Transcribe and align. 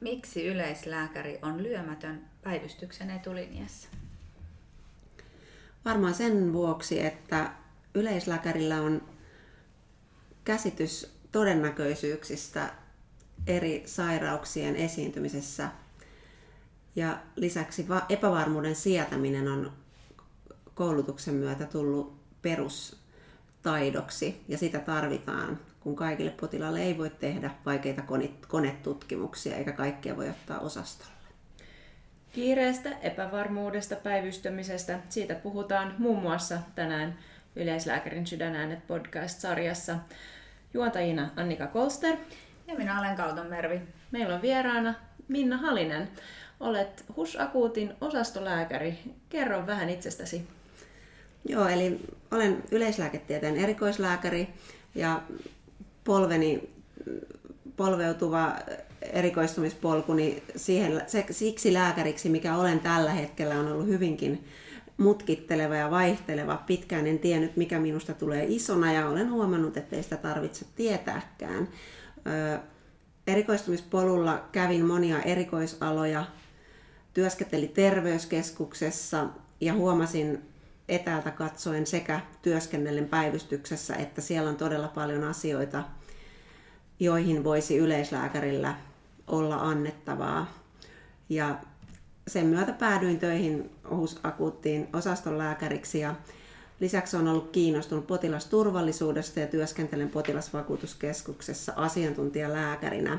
miksi 0.00 0.46
yleislääkäri 0.46 1.38
on 1.42 1.62
lyömätön 1.62 2.24
päivystyksen 2.42 3.10
etulinjassa? 3.10 3.88
Varmaan 5.84 6.14
sen 6.14 6.52
vuoksi, 6.52 7.06
että 7.06 7.52
yleislääkärillä 7.94 8.80
on 8.80 9.02
käsitys 10.44 11.16
todennäköisyyksistä 11.32 12.70
eri 13.46 13.82
sairauksien 13.86 14.76
esiintymisessä 14.76 15.68
ja 16.96 17.18
lisäksi 17.36 17.86
epävarmuuden 18.08 18.74
sietäminen 18.74 19.48
on 19.48 19.72
koulutuksen 20.74 21.34
myötä 21.34 21.66
tullut 21.66 22.20
perustaidoksi 22.42 24.44
ja 24.48 24.58
sitä 24.58 24.78
tarvitaan, 24.78 25.60
kun 25.80 25.96
kaikille 25.96 26.30
potilaille 26.30 26.82
ei 26.82 26.98
voi 26.98 27.10
tehdä 27.10 27.50
vaikeita 27.66 28.02
konetutkimuksia 28.48 29.56
eikä 29.56 29.72
kaikkea 29.72 30.16
voi 30.16 30.28
ottaa 30.28 30.58
osastolle. 30.58 31.12
Kiireestä, 32.32 32.90
epävarmuudesta, 33.02 33.96
päivystämisestä, 33.96 34.98
siitä 35.08 35.34
puhutaan 35.34 35.94
muun 35.98 36.22
muassa 36.22 36.58
tänään 36.74 37.18
Yleislääkärin 37.56 38.26
sydänäänet 38.26 38.86
podcast-sarjassa. 38.86 39.96
Juontajina 40.74 41.30
Annika 41.36 41.66
Kolster. 41.66 42.16
Ja 42.66 42.74
minä 42.74 43.00
olen 43.00 43.16
Kauton 43.16 43.46
Mervi. 43.46 43.80
Meillä 44.10 44.34
on 44.34 44.42
vieraana 44.42 44.94
Minna 45.28 45.56
Halinen. 45.56 46.08
Olet 46.60 47.04
HUS-akuutin 47.16 47.94
osastolääkäri. 48.00 48.98
Kerro 49.28 49.66
vähän 49.66 49.90
itsestäsi. 49.90 50.46
Joo, 51.48 51.68
eli 51.68 52.00
olen 52.30 52.62
yleislääketieteen 52.70 53.56
erikoislääkäri 53.56 54.48
ja 54.94 55.22
polveni 56.04 56.70
polveutuva 57.76 58.56
erikoistumispolkuni 59.02 60.42
siihen, 60.56 61.02
siksi 61.30 61.72
lääkäriksi, 61.72 62.28
mikä 62.28 62.56
olen 62.56 62.80
tällä 62.80 63.10
hetkellä, 63.10 63.60
on 63.60 63.72
ollut 63.72 63.86
hyvinkin 63.86 64.44
mutkitteleva 64.96 65.74
ja 65.74 65.90
vaihteleva. 65.90 66.62
Pitkään 66.66 67.06
en 67.06 67.18
tiennyt, 67.18 67.56
mikä 67.56 67.78
minusta 67.78 68.14
tulee 68.14 68.44
isona 68.48 68.92
ja 68.92 69.08
olen 69.08 69.30
huomannut, 69.30 69.76
että 69.76 69.96
ei 69.96 70.02
sitä 70.02 70.16
tarvitse 70.16 70.64
tietääkään. 70.76 71.68
Erikoistumispolulla 73.26 74.48
kävin 74.52 74.84
monia 74.84 75.22
erikoisaloja, 75.22 76.24
työskentelin 77.14 77.68
terveyskeskuksessa 77.68 79.26
ja 79.60 79.74
huomasin 79.74 80.42
etäältä 80.88 81.30
katsoen 81.30 81.86
sekä 81.86 82.20
työskennellen 82.42 83.08
päivystyksessä, 83.08 83.94
että 83.94 84.20
siellä 84.20 84.50
on 84.50 84.56
todella 84.56 84.88
paljon 84.88 85.24
asioita, 85.24 85.84
joihin 87.00 87.44
voisi 87.44 87.76
yleislääkärillä 87.76 88.74
olla 89.26 89.56
annettavaa. 89.56 90.52
Ja 91.28 91.58
sen 92.28 92.46
myötä 92.46 92.72
päädyin 92.72 93.18
töihin 93.18 93.70
akuuttiin 94.22 94.88
osaston 94.92 95.38
lääkäriksi 95.38 96.00
ja 96.00 96.14
lisäksi 96.80 97.16
on 97.16 97.28
ollut 97.28 97.50
kiinnostunut 97.50 98.06
potilasturvallisuudesta 98.06 99.40
ja 99.40 99.46
työskentelen 99.46 100.08
potilasvakuutuskeskuksessa 100.10 101.72
asiantuntijalääkärinä. 101.76 103.18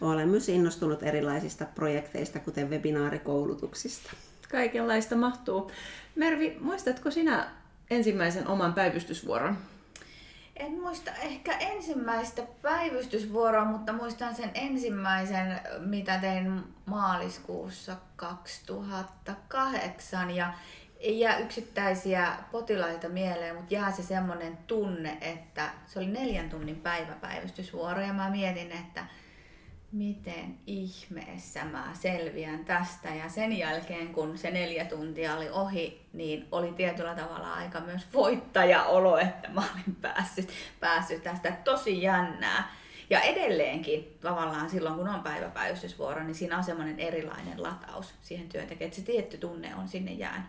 Olen 0.00 0.28
myös 0.28 0.48
innostunut 0.48 1.02
erilaisista 1.02 1.64
projekteista, 1.74 2.38
kuten 2.38 2.70
webinaarikoulutuksista. 2.70 4.10
Kaikenlaista 4.50 5.16
mahtuu. 5.16 5.70
Mervi, 6.14 6.56
muistatko 6.60 7.10
sinä 7.10 7.48
ensimmäisen 7.90 8.48
oman 8.48 8.74
päivystysvuoron? 8.74 9.58
En 10.56 10.80
muista 10.80 11.10
ehkä 11.10 11.58
ensimmäistä 11.58 12.42
päivystysvuoroa, 12.62 13.64
mutta 13.64 13.92
muistan 13.92 14.34
sen 14.34 14.50
ensimmäisen, 14.54 15.60
mitä 15.78 16.18
tein 16.18 16.62
maaliskuussa 16.86 17.96
2008. 18.16 20.30
Ja 20.30 20.54
ei 20.98 21.20
jää 21.20 21.38
yksittäisiä 21.38 22.32
potilaita 22.52 23.08
mieleen, 23.08 23.56
mutta 23.56 23.74
jää 23.74 23.92
se 23.92 24.02
semmoinen 24.02 24.58
tunne, 24.66 25.18
että 25.20 25.70
se 25.86 25.98
oli 25.98 26.06
neljän 26.06 26.50
tunnin 26.50 26.80
päiväpäivystysvuoro 26.80 28.00
ja 28.00 28.12
mä 28.12 28.30
mietin, 28.30 28.72
että 28.72 29.06
miten 29.94 30.58
ihmeessä 30.66 31.64
mä 31.64 31.90
selviän 31.92 32.64
tästä. 32.64 33.08
Ja 33.08 33.28
sen 33.28 33.58
jälkeen, 33.58 34.08
kun 34.08 34.38
se 34.38 34.50
neljä 34.50 34.84
tuntia 34.84 35.36
oli 35.36 35.50
ohi, 35.50 36.06
niin 36.12 36.48
oli 36.52 36.72
tietyllä 36.72 37.14
tavalla 37.14 37.54
aika 37.54 37.80
myös 37.80 38.02
voittajaolo, 38.12 39.18
että 39.18 39.48
mä 39.48 39.62
olin 39.72 39.96
päässyt, 40.00 40.48
päässyt 40.80 41.22
tästä 41.22 41.52
tosi 41.64 42.02
jännää. 42.02 42.72
Ja 43.10 43.20
edelleenkin 43.20 44.18
tavallaan 44.20 44.70
silloin, 44.70 44.94
kun 44.94 45.08
on 45.08 45.22
päiväpäivystysvuoro, 45.22 46.24
niin 46.24 46.34
siinä 46.34 46.58
on 46.58 46.64
semmoinen 46.64 46.98
erilainen 47.00 47.62
lataus 47.62 48.14
siihen 48.22 48.48
työntekijään, 48.48 48.88
että 48.88 49.00
se 49.00 49.06
tietty 49.06 49.38
tunne 49.38 49.74
on 49.74 49.88
sinne 49.88 50.12
jäänyt. 50.12 50.46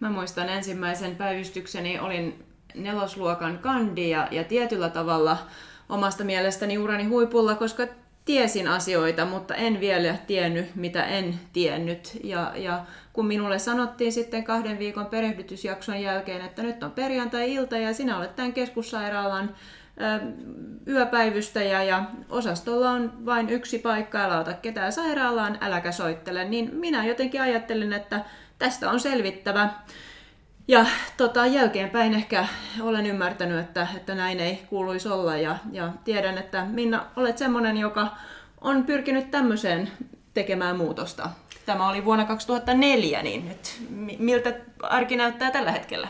Mä 0.00 0.10
muistan 0.10 0.48
ensimmäisen 0.48 1.16
päivystykseni, 1.16 1.98
olin 1.98 2.44
nelosluokan 2.74 3.58
kandi 3.58 4.10
ja, 4.10 4.28
ja 4.30 4.44
tietyllä 4.44 4.88
tavalla 4.88 5.38
omasta 5.88 6.24
mielestäni 6.24 6.78
urani 6.78 7.04
huipulla, 7.04 7.54
koska 7.54 7.86
tiesin 8.24 8.68
asioita, 8.68 9.24
mutta 9.24 9.54
en 9.54 9.80
vielä 9.80 10.14
tiennyt, 10.26 10.74
mitä 10.74 11.06
en 11.06 11.40
tiennyt. 11.52 12.18
Ja, 12.24 12.52
ja 12.56 12.84
kun 13.12 13.26
minulle 13.26 13.58
sanottiin 13.58 14.12
sitten 14.12 14.44
kahden 14.44 14.78
viikon 14.78 15.06
perehdytysjakson 15.06 16.02
jälkeen, 16.02 16.44
että 16.44 16.62
nyt 16.62 16.82
on 16.82 16.92
perjantai-ilta 16.92 17.76
ja 17.76 17.94
sinä 17.94 18.18
olet 18.18 18.36
tämän 18.36 18.52
keskussairaalan 18.52 19.54
yöpäivystäjä 20.88 21.82
ja 21.82 22.04
osastolla 22.28 22.90
on 22.90 23.26
vain 23.26 23.50
yksi 23.50 23.78
paikka, 23.78 24.24
älä 24.24 24.38
ota 24.38 24.52
ketään 24.52 24.92
sairaalaan, 24.92 25.58
äläkä 25.60 25.92
soittele, 25.92 26.44
niin 26.44 26.74
minä 26.74 27.04
jotenkin 27.04 27.42
ajattelin, 27.42 27.92
että 27.92 28.24
tästä 28.58 28.90
on 28.90 29.00
selvittävä. 29.00 29.70
Ja 30.72 30.86
tota, 31.16 31.46
jälkeenpäin 31.46 32.14
ehkä 32.14 32.46
olen 32.80 33.06
ymmärtänyt, 33.06 33.58
että, 33.58 33.88
että 33.96 34.14
näin 34.14 34.40
ei 34.40 34.62
kuuluisi 34.68 35.08
olla 35.08 35.36
ja, 35.36 35.56
ja 35.72 35.92
tiedän, 36.04 36.38
että 36.38 36.64
Minna, 36.64 37.06
olet 37.16 37.38
semmoinen, 37.38 37.76
joka 37.76 38.16
on 38.60 38.84
pyrkinyt 38.84 39.30
tämmöiseen 39.30 39.90
tekemään 40.34 40.76
muutosta. 40.76 41.30
Tämä 41.66 41.88
oli 41.88 42.04
vuonna 42.04 42.24
2004, 42.24 43.22
niin 43.22 43.48
nyt 43.48 43.82
miltä 44.18 44.54
arki 44.82 45.16
näyttää 45.16 45.50
tällä 45.50 45.72
hetkellä? 45.72 46.08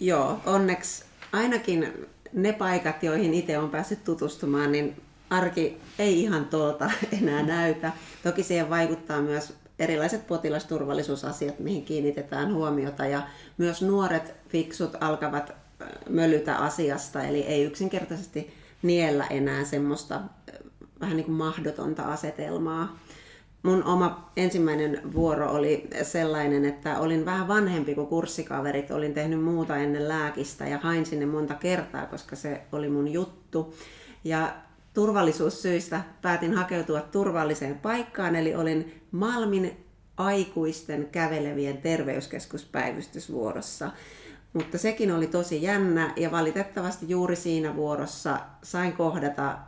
Joo, 0.00 0.40
onneksi 0.46 1.04
ainakin 1.32 2.08
ne 2.32 2.52
paikat, 2.52 3.02
joihin 3.02 3.34
itse 3.34 3.58
on 3.58 3.70
päässyt 3.70 4.04
tutustumaan, 4.04 4.72
niin 4.72 5.02
arki 5.30 5.80
ei 5.98 6.22
ihan 6.22 6.44
tuolta 6.44 6.90
enää 7.22 7.42
näytä. 7.42 7.92
Toki 8.22 8.42
siihen 8.42 8.70
vaikuttaa 8.70 9.22
myös 9.22 9.54
erilaiset 9.78 10.26
potilasturvallisuusasiat, 10.26 11.58
mihin 11.58 11.84
kiinnitetään 11.84 12.54
huomiota 12.54 13.06
ja 13.06 13.22
myös 13.58 13.82
nuoret 13.82 14.34
fiksut 14.48 14.96
alkavat 15.00 15.52
mölytä 16.08 16.56
asiasta, 16.56 17.22
eli 17.22 17.40
ei 17.40 17.64
yksinkertaisesti 17.64 18.54
niellä 18.82 19.26
enää 19.30 19.64
semmoista 19.64 20.20
vähän 21.00 21.16
niin 21.16 21.24
kuin 21.24 21.36
mahdotonta 21.36 22.02
asetelmaa. 22.02 22.98
Mun 23.62 23.84
oma 23.84 24.30
ensimmäinen 24.36 25.00
vuoro 25.14 25.52
oli 25.52 25.88
sellainen, 26.02 26.64
että 26.64 26.98
olin 26.98 27.24
vähän 27.24 27.48
vanhempi 27.48 27.94
kuin 27.94 28.06
kurssikaverit, 28.06 28.90
olin 28.90 29.14
tehnyt 29.14 29.42
muuta 29.42 29.76
ennen 29.76 30.08
lääkistä 30.08 30.68
ja 30.68 30.78
hain 30.78 31.06
sinne 31.06 31.26
monta 31.26 31.54
kertaa, 31.54 32.06
koska 32.06 32.36
se 32.36 32.60
oli 32.72 32.88
mun 32.88 33.08
juttu. 33.08 33.74
Ja 34.24 34.54
turvallisuussyistä 34.94 36.00
päätin 36.22 36.54
hakeutua 36.54 37.00
turvalliseen 37.00 37.78
paikkaan, 37.78 38.36
eli 38.36 38.54
olin 38.54 39.02
Malmin 39.16 39.86
aikuisten 40.16 41.08
kävelevien 41.12 41.78
terveyskeskuspäivystysvuorossa. 41.78 43.90
Mutta 44.52 44.78
sekin 44.78 45.12
oli 45.12 45.26
tosi 45.26 45.62
jännä 45.62 46.12
ja 46.16 46.30
valitettavasti 46.30 47.08
juuri 47.08 47.36
siinä 47.36 47.76
vuorossa 47.76 48.40
sain 48.62 48.92
kohdata 48.92 49.58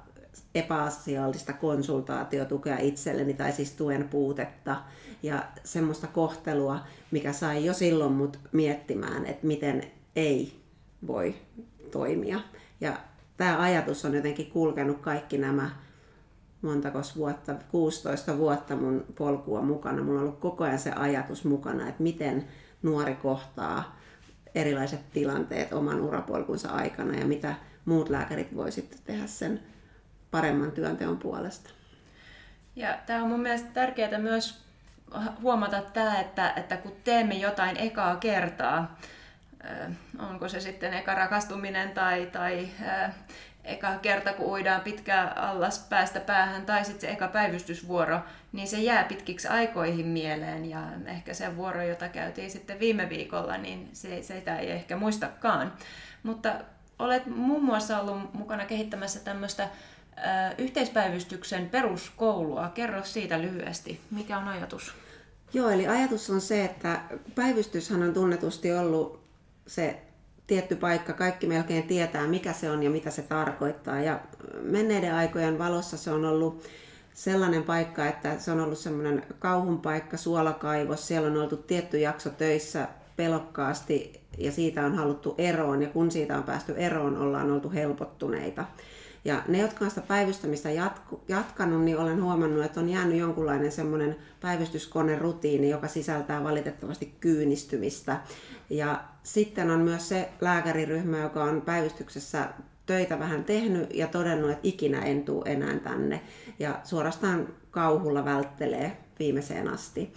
epäasiallista 0.55 1.53
konsultaatiotukea 1.53 2.79
itselleni 2.79 3.35
tai 3.35 3.53
siis 3.53 3.73
tuen 3.73 4.09
puutetta 4.09 4.77
ja 5.23 5.45
semmoista 5.65 6.07
kohtelua, 6.07 6.81
mikä 7.11 7.33
sai 7.33 7.65
jo 7.65 7.75
silloin 7.75 8.13
mut 8.13 8.39
miettimään, 8.53 9.27
että 9.27 9.47
miten 9.47 9.85
ei 10.17 10.61
voi 11.07 11.35
toimia. 11.91 12.41
Ja 12.81 12.99
tämä 13.37 13.61
ajatus 13.61 14.05
on 14.05 14.15
jotenkin 14.15 14.51
kulkenut 14.51 15.01
kaikki 15.01 15.39
nämä 15.39 15.71
montakos 16.63 17.17
vuotta, 17.17 17.55
16 17.71 18.39
vuotta 18.39 18.77
mun 18.77 19.05
polkua 19.19 19.63
mukana. 19.63 20.03
Mulla 20.03 20.21
on 20.21 20.27
ollut 20.27 20.41
koko 20.41 20.65
ajan 20.65 20.79
se 20.79 20.93
ajatus 20.93 21.45
mukana, 21.45 21.89
että 21.89 22.03
miten 22.03 22.49
nuori 22.83 23.15
kohtaa 23.15 23.99
erilaiset 24.55 25.11
tilanteet 25.13 25.73
oman 25.73 26.01
urapolkunsa 26.01 26.69
aikana 26.69 27.15
ja 27.15 27.27
mitä 27.27 27.55
muut 27.85 28.09
lääkärit 28.09 28.57
voi 28.57 28.73
sitten 28.73 28.99
tehdä 29.05 29.27
sen 29.27 29.61
paremman 30.31 30.73
työnteon 30.73 31.19
puolesta. 31.19 31.71
Ja 32.77 32.99
tämä 33.07 33.23
on 33.23 33.29
mun 33.29 33.41
mielestä 33.41 33.69
tärkeää 33.75 34.19
myös 34.19 34.65
huomata 35.43 35.83
tämä, 35.83 36.21
että, 36.21 36.53
että 36.57 36.77
kun 36.77 36.93
teemme 37.05 37.35
jotain 37.35 37.77
ekaa 37.77 38.17
kertaa, 38.17 38.99
onko 40.19 40.49
se 40.49 40.61
sitten 40.61 40.95
eka 40.95 41.15
rakastuminen 41.15 41.91
tai, 41.91 42.27
tai 42.27 42.69
eka 43.69 43.97
kerta, 43.97 44.33
kun 44.33 44.47
uidaan 44.47 44.81
pitkään 44.81 45.39
allas 45.39 45.87
päästä 45.89 46.21
päähän, 46.21 46.67
tai 46.67 46.85
sitten 46.85 47.01
se 47.01 47.09
eka 47.11 47.29
päivystysvuoro, 47.29 48.21
niin 48.53 48.69
se 48.69 48.81
jää 48.81 49.05
pitkiksi 49.05 49.49
aikoihin 49.49 50.07
mieleen. 50.07 50.71
Ja 50.71 50.83
ehkä 51.07 51.35
se 51.35 51.57
vuoro, 51.57 51.83
jota 51.83 52.09
käytiin 52.09 52.51
sitten 52.51 52.81
viime 52.81 53.09
viikolla, 53.09 53.57
niin 53.57 53.91
se, 53.93 54.23
sitä 54.23 54.59
ei 54.59 54.71
ehkä 54.71 54.97
muistakaan. 54.97 55.73
Mutta 56.23 56.55
olet 56.99 57.27
muun 57.27 57.65
muassa 57.65 58.01
ollut 58.01 58.35
mukana 58.35 58.65
kehittämässä 58.65 59.21
tämmöistä 59.21 59.69
yhteispäivystyksen 60.59 61.69
peruskoulua. 61.69 62.69
Kerro 62.69 63.05
siitä 63.05 63.41
lyhyesti. 63.41 64.01
Mikä 64.11 64.39
on 64.39 64.49
ajatus? 64.49 64.95
Joo, 65.53 65.71
eli 65.71 65.89
ajatus 65.89 66.31
on 66.31 66.41
se, 66.41 66.65
että 66.65 67.01
päivystyshän 67.35 68.03
on 68.03 68.15
tunnetusti 68.15 68.73
ollut 68.73 69.25
se 69.67 70.03
tietty 70.49 70.77
paikka, 70.77 71.13
kaikki 71.13 71.47
melkein 71.47 71.83
tietää, 71.83 72.27
mikä 72.27 72.53
se 72.53 72.71
on 72.71 72.83
ja 72.83 72.91
mitä 72.91 73.11
se 73.11 73.23
tarkoittaa. 73.23 74.01
Ja 74.01 74.21
menneiden 74.63 75.15
aikojen 75.15 75.59
valossa 75.59 75.97
se 75.97 76.11
on 76.11 76.25
ollut 76.25 76.63
sellainen 77.15 77.63
paikka, 77.63 78.07
että 78.07 78.39
se 78.39 78.53
on 78.53 78.61
ollut 78.61 78.79
semmoinen 78.79 79.23
kauhun 79.39 79.81
paikka, 79.81 80.17
suolakaivos. 80.17 81.09
Siellä 81.09 81.29
on 81.29 81.37
oltu 81.37 81.57
tietty 81.57 81.99
jakso 81.99 82.31
töissä 82.31 82.89
pelokkaasti 83.17 84.21
ja 84.39 84.53
siitä 84.53 84.87
on 84.87 84.95
haluttu 84.95 85.35
eroon. 85.39 85.83
Ja 85.83 85.89
kun 85.89 86.11
siitä 86.11 86.37
on 86.37 86.43
päästy 86.43 86.75
eroon, 86.77 87.17
ollaan 87.17 87.51
oltu 87.51 87.71
helpottuneita. 87.71 88.65
Ja 89.25 89.43
ne, 89.49 89.59
jotka 89.59 89.85
on 89.85 89.91
sitä 89.91 90.01
päivystämistä 90.01 90.71
jatku, 90.71 91.21
jatkanut, 91.29 91.85
niin 91.85 91.99
olen 91.99 92.23
huomannut, 92.23 92.65
että 92.65 92.81
on 92.81 92.89
jäänyt 92.89 93.19
jonkunlainen 93.19 93.73
semmoinen 93.73 94.17
päivystyskone-rutiini, 94.41 95.71
joka 95.71 95.89
sisältää 95.89 96.45
valitettavasti 96.45 97.15
kyynistymistä. 97.21 98.21
Ja 98.71 99.05
sitten 99.23 99.71
on 99.71 99.81
myös 99.81 100.09
se 100.09 100.29
lääkäriryhmä, 100.41 101.19
joka 101.19 101.45
on 101.45 101.63
päivystyksessä 101.63 102.49
töitä 102.87 103.19
vähän 103.19 103.45
tehnyt 103.45 103.95
ja 103.95 104.07
todennut, 104.07 104.51
että 104.51 104.69
ikinä 104.69 105.01
en 105.01 105.25
tule 105.25 105.45
enää 105.47 105.79
tänne. 105.79 106.21
Ja 106.59 106.81
suorastaan 106.85 107.49
kauhulla 107.71 108.25
välttelee 108.25 108.97
viimeiseen 109.19 109.69
asti. 109.69 110.13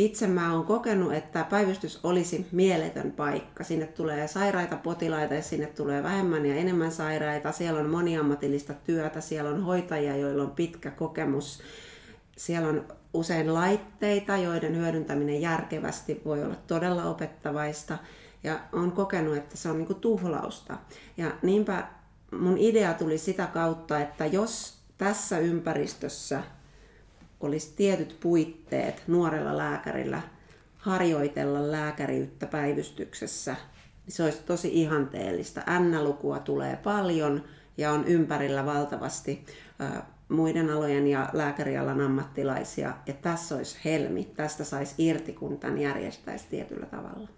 Itse 0.00 0.26
mä 0.26 0.52
oon 0.52 0.64
kokenut, 0.64 1.12
että 1.12 1.44
päivystys 1.44 2.00
olisi 2.02 2.46
mieletön 2.52 3.12
paikka. 3.12 3.64
Sinne 3.64 3.86
tulee 3.86 4.28
sairaita 4.28 4.76
potilaita 4.76 5.34
ja 5.34 5.42
sinne 5.42 5.66
tulee 5.66 6.02
vähemmän 6.02 6.46
ja 6.46 6.54
enemmän 6.54 6.92
sairaita. 6.92 7.52
Siellä 7.52 7.80
on 7.80 7.90
moniammatillista 7.90 8.74
työtä, 8.74 9.20
siellä 9.20 9.50
on 9.50 9.62
hoitajia, 9.62 10.16
joilla 10.16 10.42
on 10.42 10.50
pitkä 10.50 10.90
kokemus. 10.90 11.62
Siellä 12.36 12.68
on 12.68 12.84
usein 13.14 13.54
laitteita, 13.54 14.36
joiden 14.36 14.76
hyödyntäminen 14.76 15.40
järkevästi 15.40 16.22
voi 16.24 16.44
olla 16.44 16.56
todella 16.66 17.04
opettavaista. 17.04 17.98
Ja 18.44 18.60
on 18.72 18.92
kokenut, 18.92 19.36
että 19.36 19.56
se 19.56 19.68
on 19.68 19.78
niinku 19.78 19.94
tuhlausta. 19.94 20.78
Ja 21.16 21.30
niinpä 21.42 21.88
mun 22.40 22.58
idea 22.58 22.94
tuli 22.94 23.18
sitä 23.18 23.46
kautta, 23.46 24.00
että 24.00 24.26
jos 24.26 24.78
tässä 24.98 25.38
ympäristössä 25.38 26.42
olisi 27.40 27.72
tietyt 27.76 28.16
puitteet 28.20 29.02
nuorella 29.06 29.56
lääkärillä 29.56 30.22
harjoitella 30.76 31.70
lääkäriyttä 31.70 32.46
päivystyksessä, 32.46 33.56
niin 34.06 34.12
se 34.12 34.24
olisi 34.24 34.42
tosi 34.42 34.80
ihanteellista. 34.82 35.62
N-lukua 35.78 36.38
tulee 36.38 36.76
paljon 36.76 37.44
ja 37.76 37.92
on 37.92 38.04
ympärillä 38.04 38.66
valtavasti 38.66 39.44
muiden 40.28 40.70
alojen 40.70 41.06
ja 41.06 41.28
lääkärialan 41.32 42.00
ammattilaisia. 42.00 42.94
Ja 43.06 43.14
tässä 43.14 43.56
olisi 43.56 43.78
helmi, 43.84 44.24
tästä 44.24 44.64
saisi 44.64 44.94
irti, 44.98 45.32
kun 45.32 45.58
tämän 45.58 45.78
järjestäisi 45.78 46.46
tietyllä 46.50 46.86
tavalla. 46.86 47.28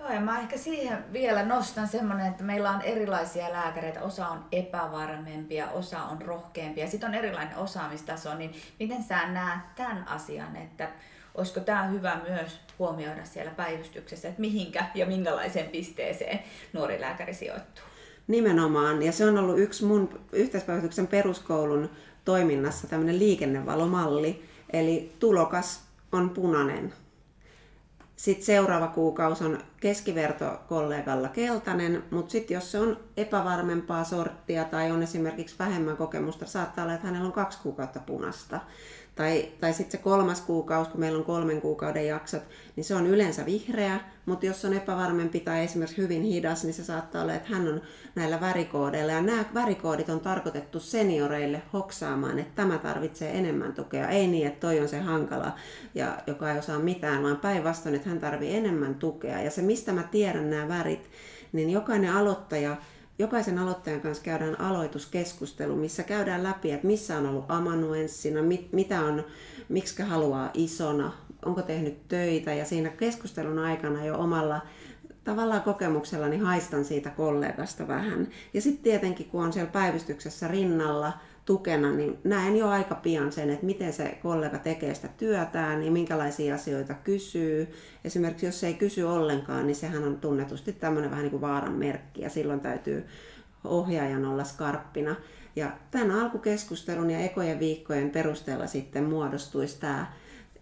Joo, 0.00 0.12
ja 0.12 0.20
mä 0.20 0.40
ehkä 0.40 0.56
siihen 0.56 1.04
vielä 1.12 1.44
nostan 1.44 1.88
semmoinen, 1.88 2.26
että 2.26 2.44
meillä 2.44 2.70
on 2.70 2.82
erilaisia 2.82 3.52
lääkäreitä. 3.52 4.02
Osa 4.02 4.28
on 4.28 4.44
epävarmempia, 4.52 5.70
osa 5.70 6.02
on 6.02 6.22
rohkeampia. 6.22 6.90
Sitten 6.90 7.08
on 7.08 7.14
erilainen 7.14 7.56
osaamistaso, 7.56 8.34
niin 8.34 8.54
miten 8.78 9.02
sä 9.02 9.28
näet 9.28 9.60
tämän 9.76 10.08
asian, 10.08 10.56
että 10.56 10.88
olisiko 11.34 11.60
tämä 11.60 11.86
hyvä 11.86 12.20
myös 12.28 12.60
huomioida 12.78 13.24
siellä 13.24 13.50
päivystyksessä, 13.50 14.28
että 14.28 14.40
mihinkä 14.40 14.84
ja 14.94 15.06
minkälaiseen 15.06 15.70
pisteeseen 15.70 16.40
nuori 16.72 17.00
lääkäri 17.00 17.34
sijoittuu? 17.34 17.84
Nimenomaan, 18.28 19.02
ja 19.02 19.12
se 19.12 19.26
on 19.26 19.38
ollut 19.38 19.58
yksi 19.58 19.84
mun 19.84 20.20
yhteispäivystyksen 20.32 21.06
peruskoulun 21.06 21.90
toiminnassa 22.24 22.86
tämmöinen 22.86 23.18
liikennevalomalli, 23.18 24.44
eli 24.72 25.12
tulokas 25.18 25.82
on 26.12 26.30
punainen 26.30 26.92
sitten 28.20 28.46
seuraava 28.46 28.88
kuukausi 28.88 29.44
on 29.44 29.58
keskivertokollegalla 29.80 31.28
keltainen, 31.28 32.04
mutta 32.10 32.32
sitten 32.32 32.54
jos 32.54 32.72
se 32.72 32.78
on 32.78 32.96
epävarmempaa 33.16 34.04
sorttia 34.04 34.64
tai 34.64 34.90
on 34.90 35.02
esimerkiksi 35.02 35.56
vähemmän 35.58 35.96
kokemusta, 35.96 36.46
saattaa 36.46 36.84
olla, 36.84 36.94
että 36.94 37.06
hänellä 37.06 37.26
on 37.26 37.32
kaksi 37.32 37.58
kuukautta 37.62 38.00
punasta. 38.00 38.60
Tai, 39.20 39.48
tai 39.60 39.72
sitten 39.72 39.92
se 39.92 40.04
kolmas 40.04 40.40
kuukausi, 40.40 40.90
kun 40.90 41.00
meillä 41.00 41.18
on 41.18 41.24
kolmen 41.24 41.60
kuukauden 41.60 42.06
jaksot, 42.06 42.42
niin 42.76 42.84
se 42.84 42.94
on 42.94 43.06
yleensä 43.06 43.46
vihreä, 43.46 44.00
mutta 44.26 44.46
jos 44.46 44.64
on 44.64 44.74
epävarmempi 44.74 45.40
tai 45.40 45.64
esimerkiksi 45.64 46.02
hyvin 46.02 46.22
hidas, 46.22 46.64
niin 46.64 46.74
se 46.74 46.84
saattaa 46.84 47.22
olla, 47.22 47.34
että 47.34 47.54
hän 47.54 47.68
on 47.68 47.80
näillä 48.14 48.40
värikoodeilla. 48.40 49.12
Ja 49.12 49.22
nämä 49.22 49.44
värikoodit 49.54 50.08
on 50.08 50.20
tarkoitettu 50.20 50.80
senioreille 50.80 51.62
hoksaamaan, 51.72 52.38
että 52.38 52.52
tämä 52.54 52.78
tarvitsee 52.78 53.38
enemmän 53.38 53.72
tukea. 53.72 54.08
Ei 54.08 54.26
niin, 54.26 54.46
että 54.46 54.60
toi 54.60 54.80
on 54.80 54.88
se 54.88 54.98
hankala, 54.98 55.52
ja 55.94 56.18
joka 56.26 56.52
ei 56.52 56.58
osaa 56.58 56.78
mitään, 56.78 57.22
vaan 57.22 57.36
päinvastoin, 57.36 57.94
että 57.94 58.08
hän 58.08 58.20
tarvitsee 58.20 58.58
enemmän 58.58 58.94
tukea. 58.94 59.42
Ja 59.42 59.50
se, 59.50 59.62
mistä 59.62 59.92
mä 59.92 60.02
tiedän 60.02 60.50
nämä 60.50 60.68
värit, 60.68 61.10
niin 61.52 61.70
jokainen 61.70 62.12
aloittaja 62.12 62.76
jokaisen 63.20 63.58
aloittajan 63.58 64.00
kanssa 64.00 64.24
käydään 64.24 64.60
aloituskeskustelu, 64.60 65.76
missä 65.76 66.02
käydään 66.02 66.42
läpi, 66.42 66.70
että 66.70 66.86
missä 66.86 67.18
on 67.18 67.26
ollut 67.26 67.44
amanuenssina, 67.48 68.42
mit, 68.42 68.72
mitä 68.72 69.00
on, 69.00 69.24
miksi 69.68 70.02
haluaa 70.02 70.50
isona, 70.54 71.12
onko 71.44 71.62
tehnyt 71.62 72.08
töitä 72.08 72.54
ja 72.54 72.64
siinä 72.64 72.88
keskustelun 72.88 73.58
aikana 73.58 74.04
jo 74.04 74.18
omalla 74.18 74.60
tavallaan 75.24 75.62
kokemuksellani 75.62 76.38
haistan 76.38 76.84
siitä 76.84 77.10
kollegasta 77.10 77.88
vähän. 77.88 78.28
Ja 78.54 78.60
sitten 78.60 78.82
tietenkin, 78.82 79.26
kun 79.26 79.44
on 79.44 79.52
siellä 79.52 79.70
päivystyksessä 79.70 80.48
rinnalla 80.48 81.12
tukena, 81.50 81.92
niin 81.92 82.18
näen 82.24 82.56
jo 82.56 82.68
aika 82.68 82.94
pian 82.94 83.32
sen, 83.32 83.50
että 83.50 83.66
miten 83.66 83.92
se 83.92 84.18
kollega 84.22 84.58
tekee 84.58 84.94
sitä 84.94 85.08
työtään 85.08 85.82
ja 85.82 85.90
minkälaisia 85.90 86.54
asioita 86.54 86.94
kysyy. 86.94 87.68
Esimerkiksi 88.04 88.46
jos 88.46 88.60
se 88.60 88.66
ei 88.66 88.74
kysy 88.74 89.02
ollenkaan, 89.02 89.66
niin 89.66 89.74
sehän 89.74 90.04
on 90.04 90.16
tunnetusti 90.16 90.72
tämmöinen 90.72 91.10
vähän 91.10 91.22
niin 91.22 91.30
kuin 91.30 91.40
vaaran 91.40 91.72
merkki 91.72 92.22
ja 92.22 92.30
silloin 92.30 92.60
täytyy 92.60 93.06
ohjaajan 93.64 94.24
olla 94.24 94.44
skarppina. 94.44 95.16
Ja 95.56 95.70
tämän 95.90 96.10
alkukeskustelun 96.10 97.10
ja 97.10 97.18
ekojen 97.18 97.60
viikkojen 97.60 98.10
perusteella 98.10 98.66
sitten 98.66 99.04
muodostuisi 99.04 99.80
tämä. 99.80 100.12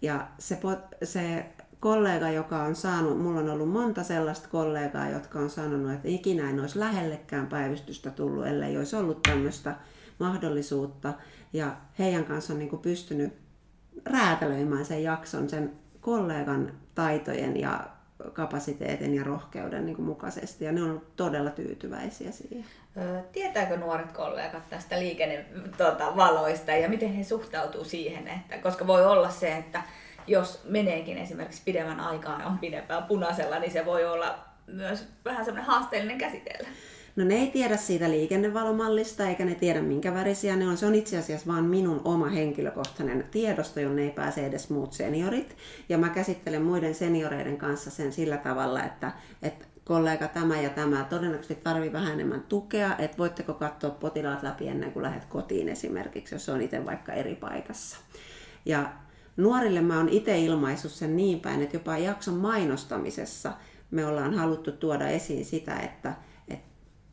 Ja 0.01 0.27
se, 0.39 0.59
se 1.03 1.45
kollega, 1.79 2.29
joka 2.29 2.63
on 2.63 2.75
saanut, 2.75 3.21
mulla 3.21 3.39
on 3.39 3.49
ollut 3.49 3.69
monta 3.69 4.03
sellaista 4.03 4.47
kollegaa, 4.47 5.09
jotka 5.09 5.39
on 5.39 5.49
sanonut, 5.49 5.91
että 5.91 6.07
ikinä 6.07 6.49
en 6.49 6.59
olisi 6.59 6.79
lähellekään 6.79 7.47
päivystystä 7.47 8.09
tullut, 8.09 8.47
ellei 8.47 8.77
olisi 8.77 8.95
ollut 8.95 9.21
tämmöistä 9.21 9.75
mahdollisuutta. 10.19 11.13
Ja 11.53 11.75
heidän 11.99 12.25
kanssa 12.25 12.53
on 12.53 12.59
niin 12.59 12.69
kuin 12.69 12.81
pystynyt 12.81 13.33
räätälöimään 14.05 14.85
sen 14.85 15.03
jakson 15.03 15.49
sen 15.49 15.71
kollegan 16.01 16.71
taitojen 16.95 17.59
ja 17.59 17.87
kapasiteetin 18.33 19.15
ja 19.15 19.23
rohkeuden 19.23 19.85
niin 19.85 20.01
mukaisesti. 20.01 20.65
Ja 20.65 20.71
ne 20.71 20.83
on 20.83 21.01
todella 21.15 21.49
tyytyväisiä 21.49 22.31
siihen. 22.31 22.65
Tietääkö 23.31 23.77
nuoret 23.77 24.11
kollegat 24.11 24.69
tästä 24.69 24.99
liikennevaloista 24.99 26.65
tuota, 26.65 26.81
ja 26.81 26.89
miten 26.89 27.13
he 27.13 27.23
suhtautuu 27.23 27.83
siihen? 27.83 28.27
Että, 28.27 28.57
koska 28.57 28.87
voi 28.87 29.05
olla 29.05 29.29
se, 29.29 29.57
että 29.57 29.83
jos 30.27 30.61
meneekin 30.65 31.17
esimerkiksi 31.17 31.61
pidemmän 31.65 31.99
aikaa 31.99 32.39
ja 32.39 32.45
on 32.45 32.59
pidempään 32.59 33.03
punaisella, 33.03 33.59
niin 33.59 33.71
se 33.71 33.85
voi 33.85 34.05
olla 34.05 34.39
myös 34.67 35.07
vähän 35.25 35.45
semmoinen 35.45 35.67
haasteellinen 35.67 36.17
käsitellä. 36.17 36.69
No 37.15 37.25
ne 37.25 37.35
ei 37.35 37.47
tiedä 37.47 37.77
siitä 37.77 38.09
liikennevalomallista 38.09 39.27
eikä 39.27 39.45
ne 39.45 39.55
tiedä 39.55 39.81
minkä 39.81 40.13
värisiä 40.13 40.55
ne 40.55 40.67
on. 40.67 40.77
Se 40.77 40.85
on 40.85 40.95
itse 40.95 41.17
asiassa 41.17 41.47
vain 41.47 41.63
minun 41.63 42.01
oma 42.05 42.29
henkilökohtainen 42.29 43.25
tiedosto, 43.31 43.79
jonne 43.79 44.01
ei 44.01 44.11
pääse 44.11 44.45
edes 44.45 44.69
muut 44.69 44.93
seniorit. 44.93 45.57
Ja 45.89 45.97
mä 45.97 46.09
käsittelen 46.09 46.61
muiden 46.61 46.95
senioreiden 46.95 47.57
kanssa 47.57 47.91
sen 47.91 48.13
sillä 48.13 48.37
tavalla, 48.37 48.83
että, 48.83 49.11
että 49.41 49.65
kollega 49.83 50.27
tämä 50.27 50.61
ja 50.61 50.69
tämä 50.69 51.05
todennäköisesti 51.09 51.55
tarvii 51.55 51.93
vähän 51.93 52.13
enemmän 52.13 52.43
tukea, 52.49 52.95
että 52.97 53.17
voitteko 53.17 53.53
katsoa 53.53 53.89
potilaat 53.89 54.43
läpi 54.43 54.67
ennen 54.67 54.91
kuin 54.91 55.03
lähdet 55.03 55.25
kotiin 55.25 55.69
esimerkiksi, 55.69 56.35
jos 56.35 56.49
on 56.49 56.61
itse 56.61 56.85
vaikka 56.85 57.13
eri 57.13 57.35
paikassa. 57.35 57.97
Ja 58.65 58.93
nuorille 59.39 59.81
mä 59.81 59.97
oon 59.97 60.09
itse 60.09 60.39
ilmaissut 60.39 60.91
sen 60.91 61.15
niin 61.15 61.39
päin, 61.39 61.61
että 61.61 61.75
jopa 61.75 61.97
jakson 61.97 62.35
mainostamisessa 62.35 63.53
me 63.91 64.05
ollaan 64.05 64.33
haluttu 64.33 64.71
tuoda 64.71 65.07
esiin 65.07 65.45
sitä, 65.45 65.79
että 65.79 66.13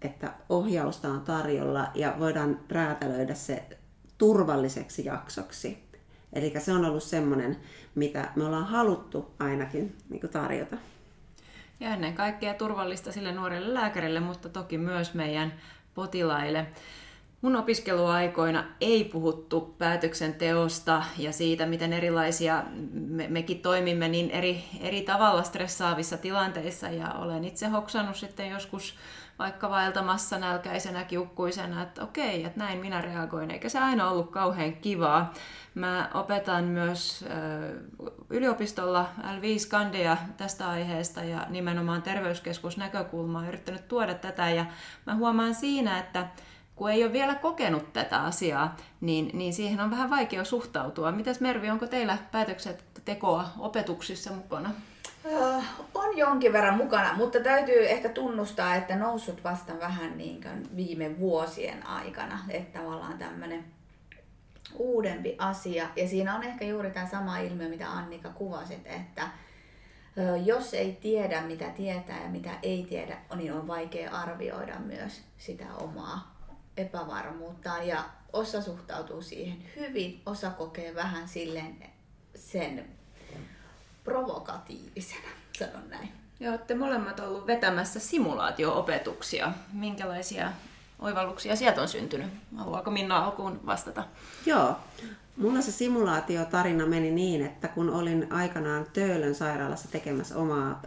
että 0.02 0.32
ohjausta 0.48 1.08
on 1.08 1.20
tarjolla 1.20 1.90
ja 1.94 2.14
voidaan 2.18 2.60
räätälöidä 2.68 3.34
se 3.34 3.64
turvalliseksi 4.18 5.04
jaksoksi. 5.04 5.78
Eli 6.32 6.52
se 6.58 6.72
on 6.72 6.84
ollut 6.84 7.02
semmoinen, 7.02 7.56
mitä 7.94 8.28
me 8.36 8.44
ollaan 8.44 8.66
haluttu 8.66 9.34
ainakin 9.38 9.96
niin 10.08 10.28
tarjota. 10.32 10.76
Ja 11.80 11.94
ennen 11.94 12.14
kaikkea 12.14 12.54
turvallista 12.54 13.12
sille 13.12 13.32
nuorelle 13.32 13.74
lääkärille, 13.74 14.20
mutta 14.20 14.48
toki 14.48 14.78
myös 14.78 15.14
meidän 15.14 15.52
potilaille. 15.94 16.66
Mun 17.46 17.56
opiskeluaikoina 17.56 18.64
ei 18.80 19.04
puhuttu 19.04 19.60
päätöksenteosta 19.78 21.02
ja 21.18 21.32
siitä, 21.32 21.66
miten 21.66 21.92
erilaisia, 21.92 22.62
me, 22.92 23.28
mekin 23.28 23.62
toimimme 23.62 24.08
niin 24.08 24.30
eri, 24.30 24.64
eri 24.80 25.02
tavalla 25.02 25.42
stressaavissa 25.42 26.16
tilanteissa. 26.16 26.88
Ja 26.88 27.12
olen 27.12 27.44
itse 27.44 27.66
hoksannut 27.66 28.16
sitten 28.16 28.50
joskus 28.50 28.94
vaikka 29.38 29.70
vaeltamassa 29.70 30.38
nälkäisenä 30.38 31.04
kiukkuisena, 31.04 31.82
että 31.82 32.02
okei, 32.02 32.44
että 32.44 32.58
näin 32.58 32.78
minä 32.78 33.00
reagoin, 33.00 33.50
eikä 33.50 33.68
se 33.68 33.78
aina 33.78 34.10
ollut 34.10 34.30
kauhean 34.30 34.72
kivaa. 34.72 35.34
Mä 35.74 36.10
opetan 36.14 36.64
myös 36.64 37.24
yliopistolla 38.30 39.08
L5 39.20 39.70
kandia 39.70 40.16
tästä 40.36 40.68
aiheesta 40.68 41.24
ja 41.24 41.46
nimenomaan 41.48 42.02
terveyskeskusnäkökulmaa 42.02 43.48
yrittänyt 43.48 43.88
tuoda 43.88 44.14
tätä. 44.14 44.50
Ja 44.50 44.66
mä 45.06 45.14
huomaan 45.14 45.54
siinä, 45.54 45.98
että 45.98 46.26
kun 46.76 46.90
ei 46.90 47.04
ole 47.04 47.12
vielä 47.12 47.34
kokenut 47.34 47.92
tätä 47.92 48.22
asiaa, 48.22 48.76
niin, 49.00 49.30
niin 49.32 49.54
siihen 49.54 49.80
on 49.80 49.90
vähän 49.90 50.10
vaikea 50.10 50.44
suhtautua. 50.44 51.12
Mitäs 51.12 51.40
Mervi, 51.40 51.70
onko 51.70 51.86
teillä 51.86 52.18
päätökset 52.32 52.84
tekoa 53.04 53.48
opetuksissa 53.58 54.32
mukana? 54.32 54.70
Öö, 55.24 55.60
on 55.94 56.16
jonkin 56.16 56.52
verran 56.52 56.76
mukana, 56.76 57.14
mutta 57.16 57.40
täytyy 57.40 57.88
ehkä 57.88 58.08
tunnustaa, 58.08 58.74
että 58.74 58.96
noussut 58.96 59.44
vasta 59.44 59.72
vähän 59.80 60.18
niin 60.18 60.42
kuin 60.42 60.76
viime 60.76 61.18
vuosien 61.18 61.86
aikana, 61.86 62.38
että 62.48 62.78
tavallaan 62.78 63.18
tämmöinen 63.18 63.64
uudempi 64.74 65.36
asia. 65.38 65.88
Ja 65.96 66.08
siinä 66.08 66.36
on 66.36 66.42
ehkä 66.42 66.64
juuri 66.64 66.90
tämä 66.90 67.06
sama 67.06 67.38
ilmiö, 67.38 67.68
mitä 67.68 67.90
Annika 67.90 68.28
kuvasit, 68.28 68.86
että 68.86 69.28
jos 70.44 70.74
ei 70.74 70.92
tiedä, 70.92 71.42
mitä 71.42 71.68
tietää 71.68 72.22
ja 72.22 72.28
mitä 72.28 72.50
ei 72.62 72.86
tiedä, 72.88 73.16
niin 73.34 73.52
on 73.52 73.68
vaikea 73.68 74.10
arvioida 74.10 74.78
myös 74.78 75.22
sitä 75.38 75.64
omaa 75.80 76.35
epävarmuuttaan. 76.76 77.88
Ja 77.88 78.04
osa 78.32 78.62
suhtautuu 78.62 79.22
siihen 79.22 79.58
hyvin, 79.76 80.22
osa 80.26 80.50
kokee 80.50 80.94
vähän 80.94 81.28
silleen 81.28 81.76
sen 82.34 82.84
provokatiivisena, 84.04 85.28
sanon 85.58 85.90
näin. 85.90 86.08
Ja 86.40 86.50
olette 86.50 86.74
molemmat 86.74 87.20
ollut 87.20 87.46
vetämässä 87.46 88.00
simulaatio-opetuksia. 88.00 89.52
Minkälaisia 89.72 90.52
oivalluksia 90.98 91.56
sieltä 91.56 91.82
on 91.82 91.88
syntynyt? 91.88 92.26
Haluaako 92.56 92.90
Minna 92.90 93.24
alkuun 93.24 93.66
vastata? 93.66 94.04
Joo. 94.46 94.76
Mulla 95.36 95.60
se 95.60 95.72
simulaatiotarina 95.72 96.86
meni 96.86 97.10
niin, 97.10 97.46
että 97.46 97.68
kun 97.68 97.90
olin 97.90 98.32
aikanaan 98.32 98.86
Töölön 98.92 99.34
sairaalassa 99.34 99.88
tekemässä 99.88 100.36
omaa 100.36 100.82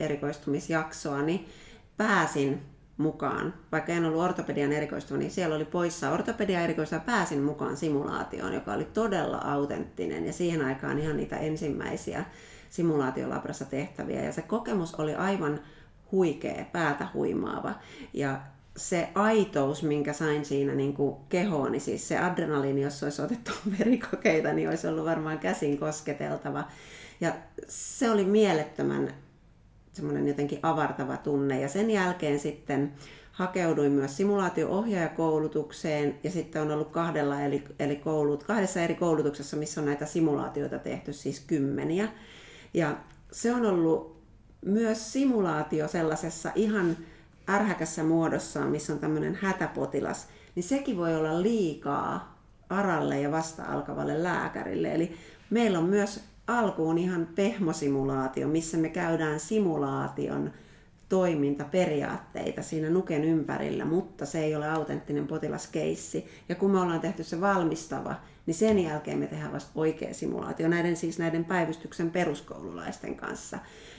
erikoistumisjaksoa, 0.00 1.22
niin 1.22 1.48
pääsin 1.96 2.62
mukaan, 2.96 3.54
vaikka 3.72 3.92
en 3.92 4.04
ollut 4.04 4.22
ortopedian 4.22 4.72
erikoistuva, 4.72 5.18
niin 5.18 5.30
siellä 5.30 5.56
oli 5.56 5.64
poissa 5.64 6.10
ortopedia 6.10 6.60
erikoistuva, 6.60 7.00
pääsin 7.00 7.42
mukaan 7.42 7.76
simulaatioon, 7.76 8.54
joka 8.54 8.72
oli 8.72 8.84
todella 8.84 9.38
autenttinen 9.38 10.26
ja 10.26 10.32
siihen 10.32 10.64
aikaan 10.64 10.98
ihan 10.98 11.16
niitä 11.16 11.36
ensimmäisiä 11.36 12.24
simulaatiolabrassa 12.70 13.64
tehtäviä. 13.64 14.24
Ja 14.24 14.32
se 14.32 14.42
kokemus 14.42 14.94
oli 14.94 15.14
aivan 15.14 15.60
huikea, 16.12 16.64
päätä 16.72 17.06
huimaava. 17.14 17.74
Ja 18.12 18.40
se 18.76 19.08
aitous, 19.14 19.82
minkä 19.82 20.12
sain 20.12 20.44
siinä 20.44 20.74
niin 20.74 20.94
kuin 20.94 21.16
kehoon, 21.28 21.72
niin 21.72 21.80
siis 21.80 22.08
se 22.08 22.18
adrenaliini, 22.18 22.82
jos 22.82 23.02
olisi 23.02 23.22
otettu 23.22 23.52
verikokeita, 23.78 24.52
niin 24.52 24.68
olisi 24.68 24.86
ollut 24.86 25.04
varmaan 25.04 25.38
käsin 25.38 25.78
kosketeltava. 25.78 26.64
Ja 27.20 27.32
se 27.68 28.10
oli 28.10 28.24
mielettömän 28.24 29.14
semmoinen 29.94 30.28
jotenkin 30.28 30.58
avartava 30.62 31.16
tunne. 31.16 31.60
Ja 31.60 31.68
sen 31.68 31.90
jälkeen 31.90 32.40
sitten 32.40 32.92
hakeuduin 33.32 33.92
myös 33.92 34.16
simulaatio-ohjaajakoulutukseen 34.16 36.18
ja 36.24 36.30
sitten 36.30 36.62
on 36.62 36.70
ollut 36.70 36.90
kahdella 36.90 37.40
eli, 37.40 37.64
eli 37.78 37.96
koulut, 37.96 38.44
kahdessa 38.44 38.80
eri 38.80 38.94
koulutuksessa, 38.94 39.56
missä 39.56 39.80
on 39.80 39.86
näitä 39.86 40.06
simulaatioita 40.06 40.78
tehty, 40.78 41.12
siis 41.12 41.40
kymmeniä. 41.40 42.08
Ja 42.74 42.96
se 43.32 43.54
on 43.54 43.66
ollut 43.66 44.22
myös 44.64 45.12
simulaatio 45.12 45.88
sellaisessa 45.88 46.52
ihan 46.54 46.96
ärhäkässä 47.48 48.04
muodossaan, 48.04 48.68
missä 48.68 48.92
on 48.92 48.98
tämmöinen 48.98 49.38
hätäpotilas, 49.42 50.28
niin 50.54 50.64
sekin 50.64 50.96
voi 50.96 51.16
olla 51.16 51.42
liikaa 51.42 52.38
aralle 52.68 53.20
ja 53.20 53.30
vasta-alkavalle 53.30 54.22
lääkärille. 54.22 54.94
Eli 54.94 55.16
meillä 55.50 55.78
on 55.78 55.84
myös 55.84 56.20
alkuun 56.46 56.98
ihan 56.98 57.28
pehmosimulaatio, 57.34 58.48
missä 58.48 58.76
me 58.76 58.88
käydään 58.88 59.40
simulaation 59.40 60.52
toimintaperiaatteita 61.08 62.62
siinä 62.62 62.90
nuken 62.90 63.24
ympärillä, 63.24 63.84
mutta 63.84 64.26
se 64.26 64.38
ei 64.44 64.54
ole 64.56 64.70
autenttinen 64.70 65.26
potilaskeissi. 65.26 66.26
Ja 66.48 66.54
kun 66.54 66.70
me 66.70 66.80
ollaan 66.80 67.00
tehty 67.00 67.24
se 67.24 67.40
valmistava, 67.40 68.14
niin 68.46 68.54
sen 68.54 68.78
jälkeen 68.78 69.18
me 69.18 69.26
tehdään 69.26 69.52
vasta 69.52 69.70
oikea 69.74 70.14
simulaatio 70.14 70.68
näiden 70.68 70.96
siis 70.96 71.18
näiden 71.18 71.44
päivystyksen 71.44 72.10
peruskoululaisten 72.10 73.14
kanssa. 73.14 73.58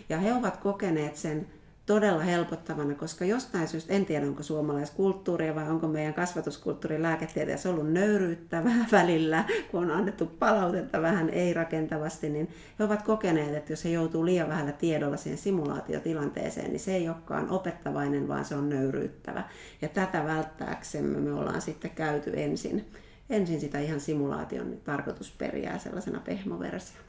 Ja 0.09 0.17
he 0.17 0.33
ovat 0.33 0.57
kokeneet 0.57 1.15
sen 1.15 1.47
todella 1.85 2.23
helpottavana, 2.23 2.95
koska 2.95 3.25
jostain 3.25 3.67
syystä, 3.67 3.93
en 3.93 4.05
tiedä 4.05 4.25
onko 4.25 4.43
suomalaiskulttuuria 4.43 5.55
vai 5.55 5.69
onko 5.69 5.87
meidän 5.87 6.13
kasvatuskulttuuri 6.13 7.01
lääketieteessä 7.01 7.69
ollut 7.69 7.91
nöyryyttävää 7.91 8.85
välillä, 8.91 9.43
kun 9.71 9.83
on 9.83 9.91
annettu 9.91 10.25
palautetta 10.25 11.01
vähän 11.01 11.29
ei-rakentavasti, 11.29 12.29
niin 12.29 12.49
he 12.79 12.83
ovat 12.83 13.01
kokeneet, 13.01 13.55
että 13.55 13.73
jos 13.73 13.85
he 13.85 13.89
joutuu 13.89 14.25
liian 14.25 14.49
vähällä 14.49 14.71
tiedolla 14.71 15.17
siihen 15.17 15.37
simulaatiotilanteeseen, 15.37 16.69
niin 16.69 16.79
se 16.79 16.95
ei 16.95 17.09
olekaan 17.09 17.49
opettavainen, 17.49 18.27
vaan 18.27 18.45
se 18.45 18.55
on 18.55 18.69
nöyryyttävä. 18.69 19.43
Ja 19.81 19.89
tätä 19.89 20.25
välttääksemme 20.25 21.17
me 21.17 21.33
ollaan 21.33 21.61
sitten 21.61 21.91
käyty 21.91 22.31
ensin, 22.35 22.91
ensin 23.29 23.59
sitä 23.59 23.79
ihan 23.79 23.99
simulaation 23.99 24.77
tarkoitusperiää 24.83 25.77
sellaisena 25.77 26.19
pehmoversiona. 26.19 27.05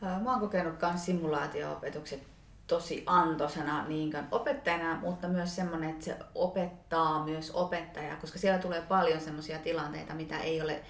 Mä 0.00 0.30
oon 0.30 0.40
kokenut 0.40 0.74
myös 0.82 1.04
simulaatio-opetukset 1.04 2.37
tosi 2.68 3.02
antosana 3.06 3.88
niin 3.88 4.12
opettajana, 4.30 5.00
mutta 5.00 5.28
myös 5.28 5.56
semmoinen, 5.56 5.90
että 5.90 6.04
se 6.04 6.16
opettaa 6.34 7.24
myös 7.24 7.50
opettajaa, 7.50 8.16
koska 8.16 8.38
siellä 8.38 8.58
tulee 8.58 8.80
paljon 8.80 9.20
semmoisia 9.20 9.58
tilanteita, 9.58 10.14
mitä 10.14 10.38
ei 10.38 10.62
ole 10.62 10.80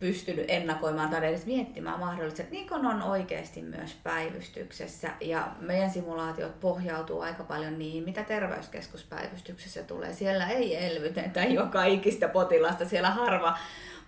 pystynyt 0.00 0.44
ennakoimaan 0.48 1.10
tai 1.10 1.28
edes 1.28 1.46
miettimään 1.46 2.00
mahdollisesti, 2.00 2.52
niin 2.52 2.68
kuin 2.68 2.86
on 2.86 3.02
oikeasti 3.02 3.62
myös 3.62 3.96
päivystyksessä. 4.02 5.10
Ja 5.20 5.48
meidän 5.60 5.90
simulaatiot 5.90 6.60
pohjautuu 6.60 7.20
aika 7.20 7.44
paljon 7.44 7.78
niihin, 7.78 8.04
mitä 8.04 8.22
terveyskeskuspäivystyksessä 8.22 9.82
tulee. 9.82 10.12
Siellä 10.12 10.48
ei 10.48 10.86
elvytetä 10.86 11.44
joka 11.44 11.84
ikistä 11.84 12.28
potilasta, 12.28 12.84
siellä 12.84 13.10
harva 13.10 13.58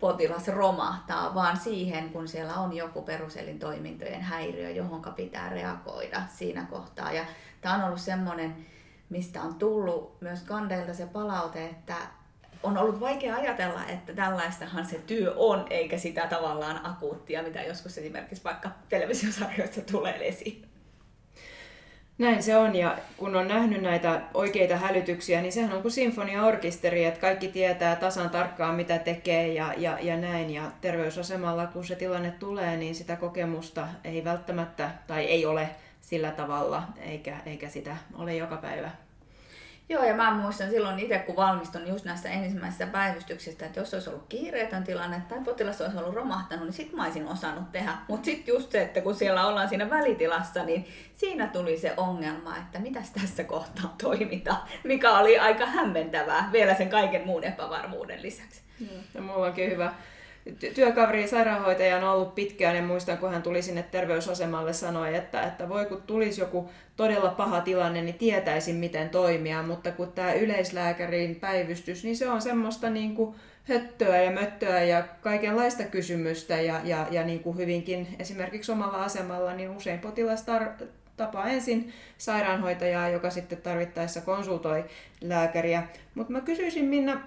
potilas 0.00 0.48
romahtaa, 0.48 1.34
vaan 1.34 1.56
siihen, 1.56 2.10
kun 2.10 2.28
siellä 2.28 2.54
on 2.54 2.72
joku 2.76 3.02
peruselintoimintojen 3.02 4.22
häiriö, 4.22 4.70
johon 4.70 5.02
pitää 5.16 5.48
reagoida 5.48 6.22
siinä 6.28 6.66
kohtaa. 6.70 7.12
Ja 7.12 7.24
tämä 7.60 7.74
on 7.74 7.84
ollut 7.84 8.00
semmoinen, 8.00 8.56
mistä 9.10 9.42
on 9.42 9.54
tullut 9.54 10.20
myös 10.20 10.42
kandeilta 10.42 10.94
se 10.94 11.06
palaute, 11.06 11.66
että 11.66 11.94
on 12.62 12.78
ollut 12.78 13.00
vaikea 13.00 13.36
ajatella, 13.36 13.86
että 13.86 14.12
tällaistahan 14.14 14.86
se 14.86 14.98
työ 14.98 15.34
on, 15.36 15.66
eikä 15.70 15.98
sitä 15.98 16.26
tavallaan 16.26 16.86
akuuttia, 16.86 17.42
mitä 17.42 17.62
joskus 17.62 17.98
esimerkiksi 17.98 18.44
vaikka 18.44 18.70
televisiosarjoista 18.88 19.80
tulee 19.92 20.28
esiin. 20.28 20.72
Näin 22.18 22.42
se 22.42 22.56
on, 22.56 22.76
ja 22.76 22.98
kun 23.16 23.36
on 23.36 23.48
nähnyt 23.48 23.82
näitä 23.82 24.20
oikeita 24.34 24.76
hälytyksiä, 24.76 25.42
niin 25.42 25.52
sehän 25.52 25.72
on 25.72 25.82
kuin 25.82 25.92
sinfoniaorkesteri, 25.92 27.04
että 27.04 27.20
kaikki 27.20 27.48
tietää 27.48 27.96
tasan 27.96 28.30
tarkkaan, 28.30 28.74
mitä 28.74 28.98
tekee 28.98 29.48
ja, 29.48 29.74
ja, 29.76 29.98
ja 30.00 30.16
näin. 30.16 30.50
Ja 30.50 30.62
terveysasemalla, 30.80 31.66
kun 31.66 31.84
se 31.84 31.96
tilanne 31.96 32.30
tulee, 32.30 32.76
niin 32.76 32.94
sitä 32.94 33.16
kokemusta 33.16 33.88
ei 34.04 34.24
välttämättä, 34.24 34.90
tai 35.06 35.24
ei 35.24 35.46
ole 35.46 35.68
sillä 36.00 36.30
tavalla, 36.30 36.82
eikä, 37.00 37.36
eikä 37.46 37.68
sitä 37.68 37.96
ole 38.18 38.36
joka 38.36 38.56
päivä. 38.56 38.90
Joo, 39.92 40.04
ja 40.04 40.14
mä 40.14 40.34
muistan 40.34 40.70
silloin 40.70 40.98
itse, 40.98 41.18
kun 41.18 41.36
valmistun 41.36 41.88
just 41.88 42.04
näissä 42.04 42.28
ensimmäisissä 42.28 42.86
päivystyksistä, 42.86 43.66
että 43.66 43.80
jos 43.80 43.94
olisi 43.94 44.10
ollut 44.10 44.26
kiireetön 44.28 44.84
tilanne 44.84 45.22
tai 45.28 45.38
potilas 45.44 45.80
olisi 45.80 45.98
ollut 45.98 46.14
romahtanut, 46.14 46.64
niin 46.64 46.72
sit 46.72 46.92
mä 46.92 47.04
olisin 47.04 47.28
osannut 47.28 47.72
tehdä. 47.72 47.92
Mutta 48.08 48.24
sitten 48.24 48.54
just 48.54 48.72
se, 48.72 48.82
että 48.82 49.00
kun 49.00 49.14
siellä 49.14 49.46
ollaan 49.46 49.68
siinä 49.68 49.90
välitilassa, 49.90 50.64
niin 50.64 50.86
siinä 51.14 51.46
tuli 51.46 51.78
se 51.78 51.94
ongelma, 51.96 52.56
että 52.56 52.78
mitäs 52.78 53.10
tässä 53.10 53.44
kohtaa 53.44 53.94
toimitaan, 54.02 54.62
mikä 54.84 55.18
oli 55.18 55.38
aika 55.38 55.66
hämmentävää 55.66 56.48
vielä 56.52 56.74
sen 56.74 56.90
kaiken 56.90 57.26
muun 57.26 57.44
epävarmuuden 57.44 58.22
lisäksi. 58.22 58.62
Ja 59.14 59.22
mulla 59.22 59.46
onkin 59.46 59.70
hyvä 59.70 59.92
työkaveri 60.74 61.28
sairaanhoitaja 61.28 61.96
on 61.96 62.04
ollut 62.04 62.34
pitkään 62.34 62.76
ja 62.76 62.82
muistan, 62.82 63.18
kun 63.18 63.30
hän 63.30 63.42
tuli 63.42 63.62
sinne 63.62 63.82
terveysasemalle 63.82 64.72
sanoi, 64.72 65.16
että, 65.16 65.42
että 65.42 65.68
voi 65.68 65.86
kun 65.86 66.02
tulisi 66.02 66.40
joku 66.40 66.70
todella 66.96 67.30
paha 67.30 67.60
tilanne, 67.60 68.02
niin 68.02 68.14
tietäisin 68.14 68.76
miten 68.76 69.10
toimia, 69.10 69.62
mutta 69.62 69.90
kun 69.90 70.12
tämä 70.12 70.32
yleislääkärin 70.32 71.34
päivystys, 71.34 72.04
niin 72.04 72.16
se 72.16 72.28
on 72.28 72.42
semmoista 72.42 72.90
niin 72.90 73.14
kuin 73.14 73.34
höttöä 73.64 74.22
ja 74.22 74.30
möttöä 74.30 74.82
ja 74.82 75.04
kaikenlaista 75.20 75.84
kysymystä 75.84 76.60
ja, 76.60 76.80
ja, 76.84 77.06
ja 77.10 77.24
niin 77.24 77.40
kuin 77.40 77.56
hyvinkin 77.56 78.08
esimerkiksi 78.18 78.72
omalla 78.72 79.04
asemalla, 79.04 79.52
niin 79.52 79.70
usein 79.70 79.98
potilas 79.98 80.44
tar- 80.48 80.84
tapaa 81.16 81.48
ensin 81.48 81.92
sairaanhoitajaa, 82.18 83.08
joka 83.08 83.30
sitten 83.30 83.62
tarvittaessa 83.62 84.20
konsultoi 84.20 84.84
lääkäriä. 85.20 85.82
Mutta 86.14 86.32
mä 86.32 86.40
kysyisin 86.40 86.84
Minna, 86.84 87.20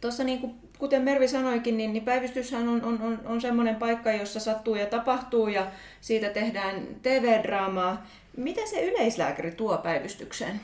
tuossa 0.00 0.24
niin 0.24 0.40
kuin, 0.40 0.54
kuten 0.78 1.02
Mervi 1.02 1.28
sanoikin, 1.28 1.76
niin, 1.76 1.92
niin 1.92 2.04
päivystyshän 2.04 2.68
on, 2.68 2.84
on, 2.84 3.02
on, 3.02 3.20
on 3.24 3.40
semmoinen 3.40 3.76
paikka, 3.76 4.12
jossa 4.12 4.40
sattuu 4.40 4.74
ja 4.74 4.86
tapahtuu 4.86 5.48
ja 5.48 5.66
siitä 6.00 6.28
tehdään 6.28 6.86
TV-draamaa. 7.02 8.06
Mitä 8.36 8.66
se 8.66 8.84
yleislääkäri 8.86 9.50
tuo 9.50 9.78
päivystykseen? 9.78 10.60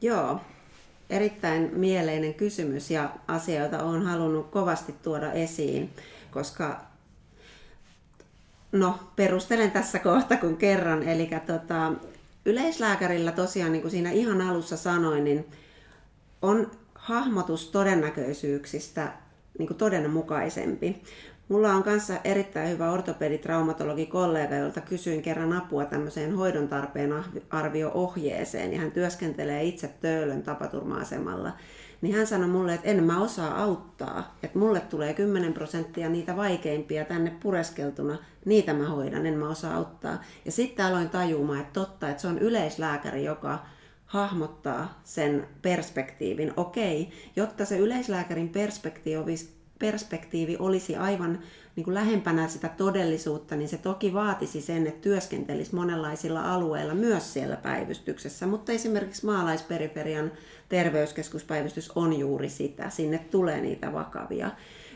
Joo, 0.00 0.40
erittäin 1.10 1.70
mieleinen 1.72 2.34
kysymys 2.34 2.90
ja 2.90 3.10
asia, 3.28 3.62
jota 3.62 3.82
olen 3.82 4.02
halunnut 4.02 4.50
kovasti 4.50 4.94
tuoda 5.02 5.32
esiin, 5.32 5.90
koska 6.30 6.80
no, 8.72 8.98
perustelen 9.16 9.70
tässä 9.70 9.98
kohta 9.98 10.36
kun 10.36 10.56
kerran. 10.56 11.02
Eli 11.02 11.30
tota, 11.46 11.92
yleislääkärillä 12.44 13.32
tosiaan, 13.32 13.72
niin 13.72 13.82
kuin 13.82 13.92
siinä 13.92 14.10
ihan 14.10 14.40
alussa 14.40 14.76
sanoin, 14.76 15.24
niin 15.24 15.46
on 16.42 16.70
hahmotus 17.02 17.70
todennäköisyyksistä 17.70 19.12
niin 19.58 19.66
kuin 19.66 19.76
todenmukaisempi. 19.76 21.02
Mulla 21.48 21.72
on 21.72 21.82
kanssa 21.82 22.14
erittäin 22.24 22.70
hyvä 22.70 22.90
ortopeditraumatologi 22.90 24.06
kollega, 24.06 24.54
jolta 24.54 24.80
kysyin 24.80 25.22
kerran 25.22 25.52
apua 25.52 25.84
tämmöiseen 25.84 26.36
hoidon 26.36 26.68
tarpeen 26.68 27.14
arvio-ohjeeseen, 27.50 28.72
ja 28.72 28.80
hän 28.80 28.92
työskentelee 28.92 29.62
itse 29.62 29.90
Töölön 30.00 30.42
tapaturma-asemalla. 30.42 31.52
Niin 32.00 32.14
hän 32.16 32.26
sanoi 32.26 32.48
mulle, 32.48 32.74
että 32.74 32.88
en 32.88 33.04
mä 33.04 33.22
osaa 33.22 33.62
auttaa, 33.62 34.36
että 34.42 34.58
mulle 34.58 34.80
tulee 34.80 35.14
10 35.14 35.52
prosenttia 35.52 36.08
niitä 36.08 36.36
vaikeimpia 36.36 37.04
tänne 37.04 37.32
pureskeltuna, 37.42 38.18
niitä 38.44 38.74
mä 38.74 38.88
hoidan, 38.88 39.26
en 39.26 39.38
mä 39.38 39.48
osaa 39.48 39.76
auttaa. 39.76 40.22
Ja 40.44 40.52
sitten 40.52 40.86
aloin 40.86 41.08
tajumaan, 41.08 41.60
että 41.60 41.80
totta, 41.80 42.08
että 42.08 42.22
se 42.22 42.28
on 42.28 42.38
yleislääkäri, 42.38 43.24
joka 43.24 43.58
hahmottaa 44.12 45.00
sen 45.04 45.48
perspektiivin. 45.62 46.52
Okei, 46.56 47.10
jotta 47.36 47.64
se 47.64 47.78
yleislääkärin 47.78 48.48
perspektiivi 48.48 49.36
perspektiivi 49.78 50.56
olisi 50.58 50.96
aivan 50.96 51.38
niin 51.76 51.84
kuin 51.84 51.94
lähempänä 51.94 52.48
sitä 52.48 52.68
todellisuutta, 52.68 53.56
niin 53.56 53.68
se 53.68 53.78
toki 53.78 54.14
vaatisi 54.14 54.60
sen, 54.60 54.86
että 54.86 55.00
työskentelisi 55.00 55.74
monenlaisilla 55.74 56.54
alueilla 56.54 56.94
myös 56.94 57.32
siellä 57.32 57.56
päivystyksessä. 57.56 58.46
Mutta 58.46 58.72
esimerkiksi 58.72 59.26
maalaisperiφerian 59.26 60.32
terveyskeskuspäivystys 60.68 61.90
on 61.94 62.18
juuri 62.18 62.48
sitä. 62.48 62.90
Sinne 62.90 63.18
tulee 63.18 63.60
niitä 63.60 63.92
vakavia. 63.92 64.50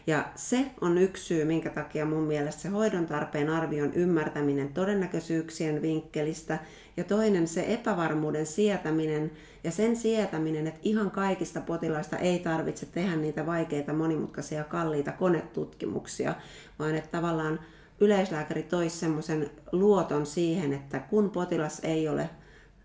Ja 0.06 0.24
se 0.34 0.70
on 0.80 0.98
yksi 0.98 1.24
syy, 1.24 1.44
minkä 1.44 1.70
takia 1.70 2.06
mun 2.06 2.22
mielestä 2.22 2.62
se 2.62 2.68
hoidon 2.68 3.06
tarpeen 3.06 3.50
arvion 3.50 3.94
ymmärtäminen 3.94 4.68
todennäköisyyksien 4.68 5.82
vinkkelistä 5.82 6.58
ja 6.96 7.04
toinen 7.04 7.48
se 7.48 7.64
epävarmuuden 7.68 8.46
sietäminen 8.46 9.30
ja 9.64 9.70
sen 9.70 9.96
sietäminen, 9.96 10.66
että 10.66 10.80
ihan 10.82 11.10
kaikista 11.10 11.60
potilaista 11.60 12.18
ei 12.18 12.38
tarvitse 12.38 12.86
tehdä 12.86 13.16
niitä 13.16 13.46
vaikeita, 13.46 13.92
monimutkaisia, 13.92 14.64
kalliita 14.64 15.12
konetutkimuksia, 15.12 16.34
vaan 16.78 16.94
että 16.94 17.10
tavallaan 17.10 17.60
yleislääkäri 18.00 18.62
toisi 18.62 18.96
semmoisen 18.96 19.50
luoton 19.72 20.26
siihen, 20.26 20.72
että 20.72 20.98
kun 20.98 21.30
potilas 21.30 21.80
ei 21.84 22.08
ole 22.08 22.30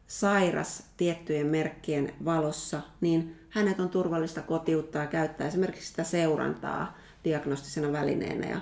sairas 0.07 0.83
tiettyjen 0.97 1.47
merkkien 1.47 2.13
valossa, 2.25 2.81
niin 3.01 3.35
hänet 3.49 3.79
on 3.79 3.89
turvallista 3.89 4.41
kotiuttaa 4.41 5.01
ja 5.01 5.07
käyttää 5.07 5.47
esimerkiksi 5.47 5.89
sitä 5.89 6.03
seurantaa 6.03 7.00
diagnostisena 7.23 7.91
välineenä 7.91 8.47
ja 8.47 8.61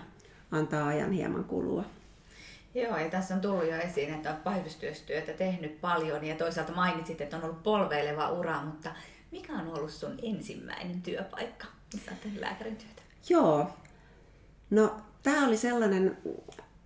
antaa 0.52 0.88
ajan 0.88 1.12
hieman 1.12 1.44
kulua. 1.44 1.84
Joo, 2.76 2.98
ja 2.98 3.10
tässä 3.10 3.36
on 3.36 3.42
tullut 3.42 3.68
jo 3.68 3.76
esiin, 3.76 4.14
että 4.14 4.30
on 4.30 4.38
päivystyöstyötä 4.38 5.34
tehnyt 5.34 5.82
paljon 5.82 6.26
ja 6.26 6.36
toisaalta 6.36 6.74
mainitsit, 6.74 7.22
että 7.22 7.38
on 7.38 7.44
ollut 7.44 7.64
polveileva 7.64 8.30
ura, 8.30 8.64
mutta 8.64 8.90
mikä 9.32 9.54
on 9.54 9.68
ollut 9.68 9.92
sun 9.92 10.20
ensimmäinen 10.24 11.02
työpaikka, 11.02 11.66
missä 11.94 12.12
olet 12.12 12.22
tehnyt 12.22 12.42
lääkärin 12.42 12.76
työtä? 12.76 13.02
Joo, 13.30 13.70
no 14.70 14.96
tämä 15.24 15.48
oli 15.48 15.58
sellainen, 15.58 16.18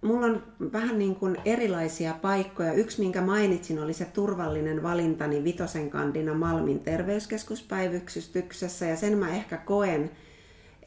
mulla 0.02 0.26
on 0.26 0.44
vähän 0.74 1.00
niin 1.00 1.16
kuin 1.16 1.38
erilaisia 1.46 2.14
paikkoja. 2.22 2.74
Yksi, 2.74 3.00
minkä 3.00 3.22
mainitsin, 3.22 3.80
oli 3.80 3.94
se 3.94 4.06
turvallinen 4.06 4.84
valintani 4.84 5.44
Vitosen 5.44 5.90
kandina 5.90 6.34
Malmin 6.34 6.80
terveyskeskuspäivystyksessä 6.80 8.86
ja 8.86 8.96
sen 8.96 9.18
mä 9.18 9.30
ehkä 9.30 9.58
koen, 9.58 10.12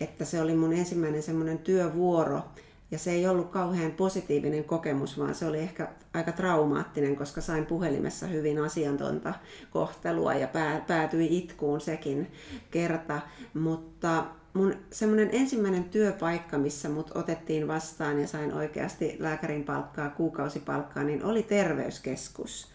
että 0.01 0.25
se 0.25 0.41
oli 0.41 0.55
mun 0.55 0.73
ensimmäinen 0.73 1.23
semmoinen 1.23 1.59
työvuoro. 1.59 2.43
Ja 2.91 2.99
se 2.99 3.11
ei 3.11 3.27
ollut 3.27 3.51
kauhean 3.51 3.93
positiivinen 3.93 4.65
kokemus, 4.65 5.19
vaan 5.19 5.35
se 5.35 5.47
oli 5.47 5.59
ehkä 5.59 5.89
aika 6.15 6.33
traumaattinen, 6.33 7.17
koska 7.17 7.41
sain 7.41 7.67
puhelimessa 7.67 8.27
hyvin 8.27 8.59
asiantonta 8.59 9.35
kohtelua 9.71 10.35
ja 10.35 10.49
päätyi 10.87 11.39
itkuun 11.39 11.81
sekin 11.81 12.33
kerta. 12.71 13.21
Mutta 13.55 14.25
mun 14.55 14.75
semmoinen 14.91 15.29
ensimmäinen 15.33 15.85
työpaikka, 15.85 16.59
missä 16.59 16.89
mut 16.89 17.11
otettiin 17.15 17.69
vastaan 17.69 18.21
ja 18.21 18.27
sain 18.27 18.55
oikeasti 18.55 19.17
lääkärin 19.19 19.65
palkkaa, 19.65 20.11
kuukausipalkkaa, 20.11 21.05
niin 21.05 21.25
oli 21.25 21.43
terveyskeskus. 21.43 22.69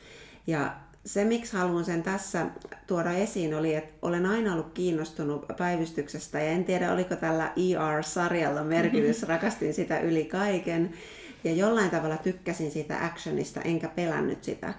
Ja 0.47 0.75
se, 1.05 1.23
miksi 1.23 1.57
haluan 1.57 1.85
sen 1.85 2.03
tässä 2.03 2.45
tuoda 2.87 3.11
esiin, 3.11 3.53
oli, 3.53 3.75
että 3.75 3.93
olen 4.01 4.25
aina 4.25 4.53
ollut 4.53 4.73
kiinnostunut 4.73 5.45
päivystyksestä 5.57 6.39
ja 6.39 6.51
en 6.51 6.65
tiedä, 6.65 6.93
oliko 6.93 7.15
tällä 7.15 7.53
ER-sarjalla 7.55 8.63
merkitys, 8.63 9.23
rakastin 9.27 9.73
sitä 9.73 9.99
yli 9.99 10.25
kaiken 10.25 10.93
ja 11.43 11.53
jollain 11.53 11.89
tavalla 11.89 12.17
tykkäsin 12.17 12.71
siitä 12.71 13.05
actionista, 13.05 13.61
enkä 13.61 13.87
pelännyt 13.87 14.43
sitä. 14.43 14.73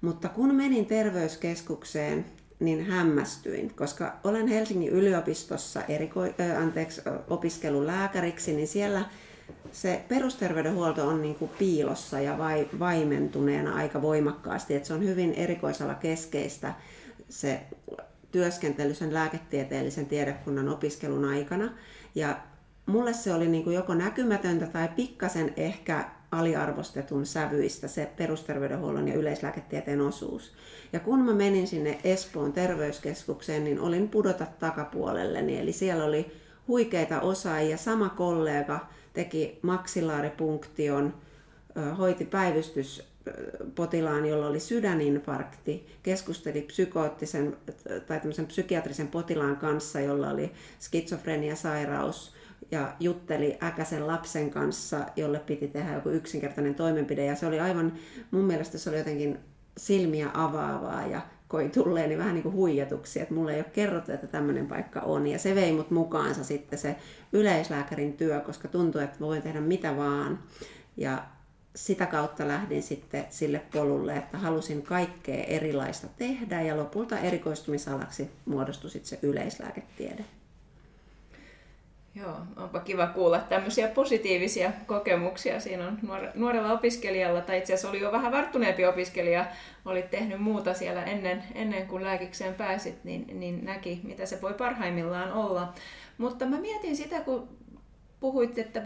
Mutta 0.00 0.28
kun 0.28 0.54
menin 0.54 0.86
terveyskeskukseen, 0.86 2.24
niin 2.60 2.84
hämmästyin, 2.84 3.74
koska 3.74 4.16
olen 4.24 4.46
Helsingin 4.46 4.92
yliopistossa 4.92 5.80
eriko- 5.80 6.58
anteeksi, 6.62 7.02
opiskelulääkäriksi, 7.30 8.52
niin 8.52 8.68
siellä 8.68 9.04
se 9.72 10.04
perusterveydenhuolto 10.08 11.08
on 11.08 11.22
niin 11.22 11.34
kuin 11.34 11.50
piilossa 11.58 12.20
ja 12.20 12.38
vai, 12.38 12.68
vaimentuneena 12.78 13.74
aika 13.74 14.02
voimakkaasti, 14.02 14.74
että 14.74 14.88
se 14.88 14.94
on 14.94 15.04
hyvin 15.04 15.34
erikoisala 15.34 15.94
keskeistä 15.94 16.74
se 17.28 17.60
työskentely 18.30 18.94
sen 18.94 19.14
lääketieteellisen 19.14 20.06
tiedekunnan 20.06 20.68
opiskelun 20.68 21.24
aikana. 21.24 21.70
Ja 22.14 22.38
mulle 22.86 23.12
se 23.12 23.34
oli 23.34 23.48
niin 23.48 23.64
kuin 23.64 23.76
joko 23.76 23.94
näkymätöntä 23.94 24.66
tai 24.66 24.88
pikkasen 24.96 25.52
ehkä 25.56 26.04
aliarvostetun 26.32 27.26
sävyistä 27.26 27.88
se 27.88 28.10
perusterveydenhuollon 28.16 29.08
ja 29.08 29.14
yleislääketieteen 29.14 30.00
osuus. 30.00 30.52
Ja 30.92 31.00
kun 31.00 31.24
mä 31.24 31.32
menin 31.32 31.66
sinne 31.66 31.98
Espoon 32.04 32.52
terveyskeskukseen, 32.52 33.64
niin 33.64 33.80
olin 33.80 34.08
pudota 34.08 34.46
takapuolelleni. 34.58 35.58
Eli 35.58 35.72
siellä 35.72 36.04
oli 36.04 36.32
huikeita 36.68 37.20
osaajia, 37.20 37.76
sama 37.76 38.08
kollega 38.08 38.88
teki 39.18 39.58
maksillaaripunktion, 39.62 41.14
hoiti 41.98 42.24
päivystyspotilaan, 42.24 44.26
jolla 44.26 44.46
oli 44.46 44.60
sydäninfarkti, 44.60 45.86
keskusteli 46.02 46.62
psykoottisen 46.62 47.56
tai 48.06 48.20
psykiatrisen 48.46 49.08
potilaan 49.08 49.56
kanssa, 49.56 50.00
jolla 50.00 50.30
oli 50.30 50.52
skitsofreniasairaus 50.80 52.34
ja 52.70 52.94
jutteli 53.00 53.58
äkäisen 53.62 54.06
lapsen 54.06 54.50
kanssa, 54.50 55.06
jolle 55.16 55.38
piti 55.38 55.68
tehdä 55.68 55.94
joku 55.94 56.08
yksinkertainen 56.08 56.74
toimenpide. 56.74 57.24
Ja 57.24 57.36
se 57.36 57.46
oli 57.46 57.60
aivan, 57.60 57.92
mun 58.30 58.44
mielestä 58.44 58.78
se 58.78 58.90
oli 58.90 58.98
jotenkin 58.98 59.38
silmiä 59.76 60.30
avaavaa 60.34 61.06
ja 61.06 61.20
koi 61.48 61.68
tulleeni 61.68 62.18
vähän 62.18 62.34
niin 62.34 62.42
kuin 62.42 62.54
huijatuksi, 62.54 63.20
että 63.20 63.34
mulle 63.34 63.54
ei 63.54 63.60
ole 63.60 63.70
kerrottu, 63.72 64.12
että 64.12 64.26
tämmöinen 64.26 64.66
paikka 64.66 65.00
on. 65.00 65.26
Ja 65.26 65.38
se 65.38 65.54
vei 65.54 65.72
mut 65.72 65.90
mukaansa 65.90 66.44
sitten 66.44 66.78
se 66.78 66.96
yleislääkärin 67.32 68.12
työ, 68.12 68.40
koska 68.40 68.68
tuntui, 68.68 69.04
että 69.04 69.20
voin 69.20 69.42
tehdä 69.42 69.60
mitä 69.60 69.96
vaan. 69.96 70.38
Ja 70.96 71.24
sitä 71.76 72.06
kautta 72.06 72.48
lähdin 72.48 72.82
sitten 72.82 73.26
sille 73.30 73.62
polulle, 73.72 74.16
että 74.16 74.38
halusin 74.38 74.82
kaikkea 74.82 75.44
erilaista 75.44 76.06
tehdä 76.16 76.62
ja 76.62 76.76
lopulta 76.76 77.18
erikoistumisalaksi 77.18 78.30
muodostui 78.44 78.90
sitten 78.90 79.08
se 79.08 79.18
yleislääketiede. 79.22 80.24
Joo, 82.20 82.36
onpa 82.56 82.80
kiva 82.80 83.06
kuulla 83.06 83.38
tämmöisiä 83.38 83.88
positiivisia 83.88 84.72
kokemuksia. 84.86 85.60
Siinä 85.60 85.86
on 85.86 85.98
nuorella 86.34 86.72
opiskelijalla, 86.72 87.40
tai 87.40 87.58
itse 87.58 87.72
asiassa 87.72 87.88
oli 87.88 88.00
jo 88.00 88.12
vähän 88.12 88.32
varttuneempi 88.32 88.86
opiskelija, 88.86 89.46
oli 89.84 90.02
tehnyt 90.02 90.40
muuta 90.40 90.74
siellä 90.74 91.02
ennen, 91.02 91.44
ennen 91.54 91.86
kuin 91.86 92.04
lääkikseen 92.04 92.54
pääsit, 92.54 93.04
niin, 93.04 93.40
niin 93.40 93.64
näki, 93.64 94.00
mitä 94.02 94.26
se 94.26 94.42
voi 94.42 94.54
parhaimmillaan 94.54 95.32
olla. 95.32 95.72
Mutta 96.18 96.46
mä 96.46 96.60
mietin 96.60 96.96
sitä, 96.96 97.20
kun 97.20 97.48
puhuit, 98.20 98.58
että 98.58 98.82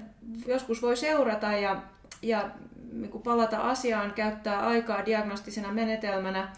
joskus 0.47 0.83
voi 0.83 0.97
seurata 0.97 1.47
ja, 1.47 1.83
ja 2.23 2.51
niin 2.92 3.23
palata 3.25 3.59
asiaan, 3.59 4.12
käyttää 4.12 4.66
aikaa 4.66 5.07
diagnostisena 5.07 5.73
menetelmänä. 5.73 6.53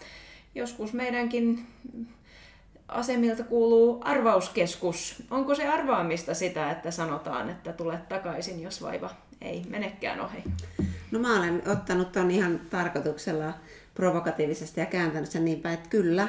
Joskus 0.55 0.93
meidänkin 0.93 1.67
asemilta 2.87 3.43
kuuluu 3.43 4.01
arvauskeskus. 4.03 5.23
Onko 5.31 5.55
se 5.55 5.67
arvaamista 5.67 6.33
sitä, 6.33 6.71
että 6.71 6.91
sanotaan, 6.91 7.49
että 7.49 7.73
tulet 7.73 8.09
takaisin, 8.09 8.61
jos 8.61 8.81
vaiva 8.81 9.09
ei 9.41 9.63
menekään 9.69 10.21
ohi? 10.21 10.43
No 11.11 11.19
mä 11.19 11.39
olen 11.39 11.61
ottanut 11.65 12.11
ton 12.11 12.31
ihan 12.31 12.61
tarkoituksella 12.69 13.53
provokatiivisesti 13.93 14.79
ja 14.79 14.85
kääntänyt 14.85 15.31
sen 15.31 15.45
niin 15.45 15.61
päin, 15.61 15.73
että 15.73 15.89
kyllä, 15.89 16.27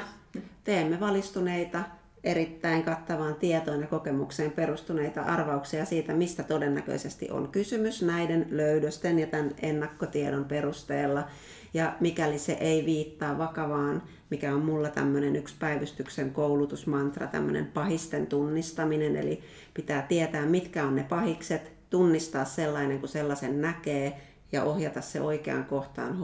teemme 0.63 0.99
valistuneita, 0.99 1.83
erittäin 2.23 2.83
kattavaan 2.83 3.35
tietoon 3.35 3.81
ja 3.81 3.87
kokemukseen 3.87 4.51
perustuneita 4.51 5.21
arvauksia 5.21 5.85
siitä, 5.85 6.13
mistä 6.13 6.43
todennäköisesti 6.43 7.31
on 7.31 7.47
kysymys 7.47 8.01
näiden 8.01 8.47
löydösten 8.49 9.19
ja 9.19 9.27
tämän 9.27 9.51
ennakkotiedon 9.61 10.45
perusteella. 10.45 11.27
Ja 11.73 11.95
mikäli 11.99 12.39
se 12.39 12.53
ei 12.53 12.85
viittaa 12.85 13.37
vakavaan, 13.37 14.03
mikä 14.29 14.55
on 14.55 14.61
mulla 14.61 14.89
tämmöinen 14.89 15.35
yksi 15.35 15.55
päivystyksen 15.59 16.31
koulutusmantra, 16.31 17.27
tämmöinen 17.27 17.65
pahisten 17.65 18.27
tunnistaminen, 18.27 19.15
eli 19.15 19.43
pitää 19.73 20.01
tietää, 20.01 20.45
mitkä 20.45 20.85
on 20.85 20.95
ne 20.95 21.03
pahikset, 21.03 21.71
tunnistaa 21.89 22.45
sellainen, 22.45 22.99
kun 22.99 23.09
sellaisen 23.09 23.61
näkee, 23.61 24.21
ja 24.51 24.63
ohjata 24.63 25.01
se 25.01 25.21
oikeaan 25.21 25.65
kohtaan 25.65 26.17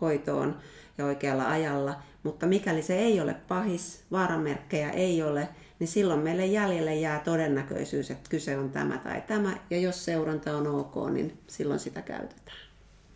hoitoon 0.00 0.56
ja 0.98 1.04
oikealla 1.04 1.50
ajalla. 1.50 1.96
Mutta 2.22 2.46
mikäli 2.46 2.82
se 2.82 2.98
ei 2.98 3.20
ole 3.20 3.34
pahis, 3.48 4.04
vaaramerkkejä 4.12 4.90
ei 4.90 5.22
ole, 5.22 5.48
niin 5.78 5.88
silloin 5.88 6.20
meille 6.20 6.46
jäljelle 6.46 6.94
jää 6.94 7.18
todennäköisyys, 7.18 8.10
että 8.10 8.30
kyse 8.30 8.58
on 8.58 8.70
tämä 8.70 8.98
tai 8.98 9.22
tämä. 9.26 9.56
Ja 9.70 9.78
jos 9.78 10.04
seuranta 10.04 10.56
on 10.56 10.66
ok, 10.66 11.10
niin 11.10 11.38
silloin 11.46 11.80
sitä 11.80 12.02
käytetään. 12.02 12.58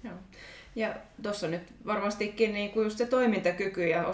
Joo. 0.04 0.14
Ja 0.78 0.94
tuossa 1.22 1.48
nyt 1.48 1.62
varmastikin 1.86 2.52
niin 2.52 2.70
kuin 2.70 2.84
just 2.84 2.98
se 2.98 3.06
toimintakyky 3.06 3.88
ja 3.88 4.04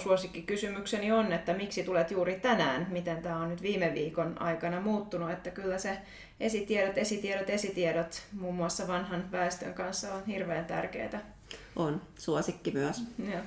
kysymykseni 0.46 1.12
on, 1.12 1.32
että 1.32 1.54
miksi 1.54 1.84
tulet 1.84 2.10
juuri 2.10 2.40
tänään, 2.40 2.86
miten 2.90 3.22
tämä 3.22 3.36
on 3.36 3.48
nyt 3.48 3.62
viime 3.62 3.94
viikon 3.94 4.42
aikana 4.42 4.80
muuttunut, 4.80 5.30
että 5.30 5.50
kyllä 5.50 5.78
se 5.78 5.98
esitiedot, 6.40 6.98
esitiedot, 6.98 7.50
esitiedot 7.50 8.22
muun 8.32 8.54
muassa 8.54 8.88
vanhan 8.88 9.32
väestön 9.32 9.74
kanssa 9.74 10.14
on 10.14 10.26
hirveän 10.26 10.64
tärkeää. 10.64 11.20
On, 11.76 12.02
suosikki 12.18 12.70
myös. 12.70 13.02
Ja, 13.18 13.38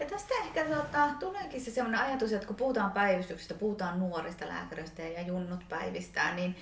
ja 0.00 0.06
tästä 0.06 0.34
ehkä 0.44 0.64
tota, 0.64 1.08
tuleekin 1.20 1.60
se 1.60 1.70
sellainen 1.70 2.00
ajatus, 2.00 2.32
että 2.32 2.46
kun 2.46 2.56
puhutaan 2.56 2.92
päivystyksestä, 2.92 3.54
puhutaan 3.54 3.98
nuorista 3.98 4.48
lääkäristä 4.48 5.02
ja 5.02 5.22
junnut 5.22 5.68
päivistää, 5.68 6.34
niin 6.34 6.56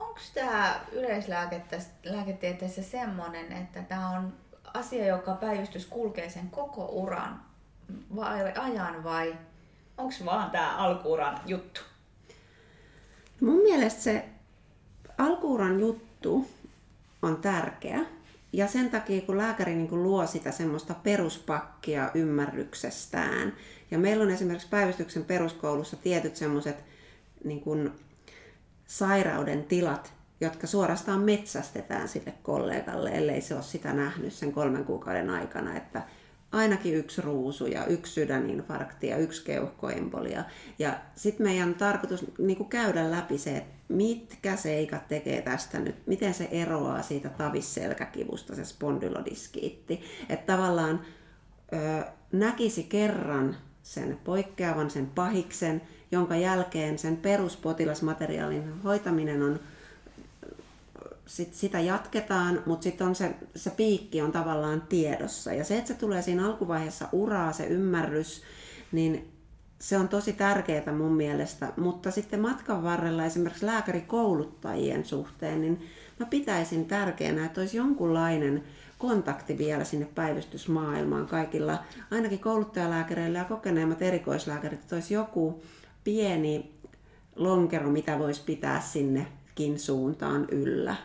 onko 0.00 0.20
tämä 0.34 0.80
yleislääketieteessä 0.92 2.82
semmoinen, 2.82 3.52
että 3.52 3.82
tämä 3.82 4.10
on 4.10 4.32
asia, 4.74 5.06
joka 5.06 5.34
päivystys 5.34 5.86
kulkee 5.86 6.30
sen 6.30 6.50
koko 6.50 6.86
uran 6.86 7.40
vai 8.16 8.52
ajan 8.58 9.04
vai 9.04 9.36
onko 9.98 10.14
vaan 10.24 10.50
tämä 10.50 10.76
alkuuran 10.76 11.40
juttu? 11.46 11.80
Mun 13.40 13.62
mielestä 13.62 14.02
se 14.02 14.24
alkuuran 15.18 15.80
juttu 15.80 16.50
on 17.22 17.36
tärkeä. 17.36 18.00
Ja 18.52 18.68
sen 18.68 18.90
takia, 18.90 19.20
kun 19.20 19.38
lääkäri 19.38 19.74
niin 19.74 19.88
kun 19.88 20.02
luo 20.02 20.26
sitä 20.26 20.50
semmoista 20.50 20.94
peruspakkia 20.94 22.10
ymmärryksestään, 22.14 23.52
ja 23.90 23.98
meillä 23.98 24.24
on 24.24 24.30
esimerkiksi 24.30 24.68
päivystyksen 24.68 25.24
peruskoulussa 25.24 25.96
tietyt 25.96 26.36
semmoiset 26.36 26.84
niin 27.44 27.90
sairauden 28.86 29.64
tilat, 29.64 30.12
jotka 30.40 30.66
suorastaan 30.66 31.20
metsästetään 31.20 32.08
sille 32.08 32.32
kollegalle, 32.42 33.10
ellei 33.10 33.40
se 33.40 33.54
ole 33.54 33.62
sitä 33.62 33.92
nähnyt 33.92 34.32
sen 34.32 34.52
kolmen 34.52 34.84
kuukauden 34.84 35.30
aikana, 35.30 35.76
että 35.76 36.02
ainakin 36.52 36.94
yksi 36.94 37.22
ruusu 37.22 37.66
ja 37.66 37.86
yksi 37.86 38.12
sydäninfarkti 38.12 39.06
ja 39.06 39.16
yksi 39.16 39.44
keuhkoembolia. 39.44 40.44
Ja 40.78 40.98
sitten 41.14 41.46
meidän 41.46 41.74
tarkoitus 41.74 42.24
niin 42.38 42.56
kuin 42.56 42.68
käydä 42.68 43.10
läpi 43.10 43.38
se, 43.38 43.56
että 43.56 43.74
mitkä 43.88 44.56
seikat 44.56 45.08
tekee 45.08 45.42
tästä 45.42 45.78
nyt, 45.78 46.06
miten 46.06 46.34
se 46.34 46.48
eroaa 46.50 47.02
siitä 47.02 47.28
tavisselkäkivusta, 47.28 48.54
se 48.54 48.64
spondylodiskiitti. 48.64 50.00
Että 50.28 50.52
tavallaan 50.52 51.00
ö, 51.72 52.04
näkisi 52.32 52.82
kerran 52.82 53.56
sen 53.82 54.18
poikkeavan, 54.24 54.90
sen 54.90 55.06
pahiksen, 55.06 55.82
jonka 56.12 56.36
jälkeen 56.36 56.98
sen 56.98 57.16
peruspotilasmateriaalin 57.16 58.82
hoitaminen 58.82 59.42
on 59.42 59.60
sit 61.30 61.54
sitä 61.54 61.80
jatketaan, 61.80 62.62
mutta 62.66 62.84
sitten 62.84 63.06
on 63.06 63.14
se, 63.14 63.34
se 63.56 63.70
piikki 63.70 64.22
on 64.22 64.32
tavallaan 64.32 64.80
tiedossa. 64.80 65.52
Ja 65.52 65.64
se, 65.64 65.78
että 65.78 65.88
se 65.88 65.94
tulee 65.94 66.22
siinä 66.22 66.46
alkuvaiheessa 66.46 67.08
uraa, 67.12 67.52
se 67.52 67.66
ymmärrys, 67.66 68.42
niin 68.92 69.32
se 69.78 69.98
on 69.98 70.08
tosi 70.08 70.32
tärkeää 70.32 70.92
mun 70.92 71.12
mielestä. 71.12 71.72
Mutta 71.76 72.10
sitten 72.10 72.40
matkan 72.40 72.82
varrella 72.82 73.24
esimerkiksi 73.24 73.66
lääkärikouluttajien 73.66 75.04
suhteen, 75.04 75.60
niin 75.60 75.86
mä 76.18 76.26
pitäisin 76.26 76.86
tärkeänä, 76.86 77.46
että 77.46 77.60
olisi 77.60 77.76
jonkunlainen 77.76 78.64
kontakti 78.98 79.58
vielä 79.58 79.84
sinne 79.84 80.08
päivystysmaailmaan 80.14 81.26
kaikilla, 81.26 81.84
ainakin 82.10 82.38
kouluttajalääkäreillä 82.38 83.38
ja 83.38 83.44
kokeneemmat 83.44 84.02
erikoislääkärit, 84.02 84.80
että 84.80 84.96
olisi 84.96 85.14
joku 85.14 85.62
pieni 86.04 86.74
lonkero, 87.36 87.90
mitä 87.90 88.18
voisi 88.18 88.42
pitää 88.46 88.80
sinnekin 88.80 89.78
suuntaan 89.78 90.46
yllä 90.50 90.96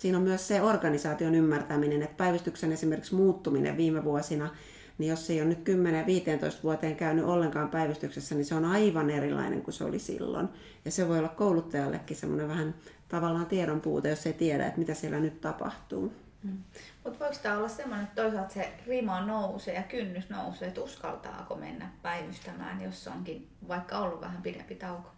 siinä 0.00 0.18
on 0.18 0.24
myös 0.24 0.48
se 0.48 0.62
organisaation 0.62 1.34
ymmärtäminen, 1.34 2.02
että 2.02 2.16
päivystyksen 2.16 2.72
esimerkiksi 2.72 3.14
muuttuminen 3.14 3.76
viime 3.76 4.04
vuosina, 4.04 4.50
niin 4.98 5.10
jos 5.10 5.30
ei 5.30 5.40
ole 5.40 5.48
nyt 5.48 5.68
10-15 5.68 6.62
vuoteen 6.62 6.96
käynyt 6.96 7.24
ollenkaan 7.24 7.68
päivystyksessä, 7.68 8.34
niin 8.34 8.44
se 8.44 8.54
on 8.54 8.64
aivan 8.64 9.10
erilainen 9.10 9.62
kuin 9.62 9.74
se 9.74 9.84
oli 9.84 9.98
silloin. 9.98 10.48
Ja 10.84 10.90
se 10.90 11.08
voi 11.08 11.18
olla 11.18 11.28
kouluttajallekin 11.28 12.16
semmoinen 12.16 12.48
vähän 12.48 12.74
tavallaan 13.08 13.46
tiedon 13.46 13.80
puute, 13.80 14.08
jos 14.08 14.26
ei 14.26 14.32
tiedä, 14.32 14.66
että 14.66 14.78
mitä 14.78 14.94
siellä 14.94 15.20
nyt 15.20 15.40
tapahtuu. 15.40 16.12
Hmm. 16.42 16.58
Mutta 17.04 17.18
voiko 17.18 17.36
tämä 17.42 17.58
olla 17.58 17.68
semmoinen, 17.68 18.06
että 18.06 18.22
toisaalta 18.22 18.54
se 18.54 18.72
rima 18.86 19.20
nousee 19.20 19.74
ja 19.74 19.82
kynnys 19.82 20.30
nousee, 20.30 20.68
että 20.68 20.80
uskaltaako 20.80 21.54
mennä 21.54 21.90
päivystämään, 22.02 22.82
jos 22.82 23.08
onkin 23.08 23.48
vaikka 23.68 23.98
ollut 23.98 24.20
vähän 24.20 24.42
pidempi 24.42 24.74
tauko? 24.74 25.10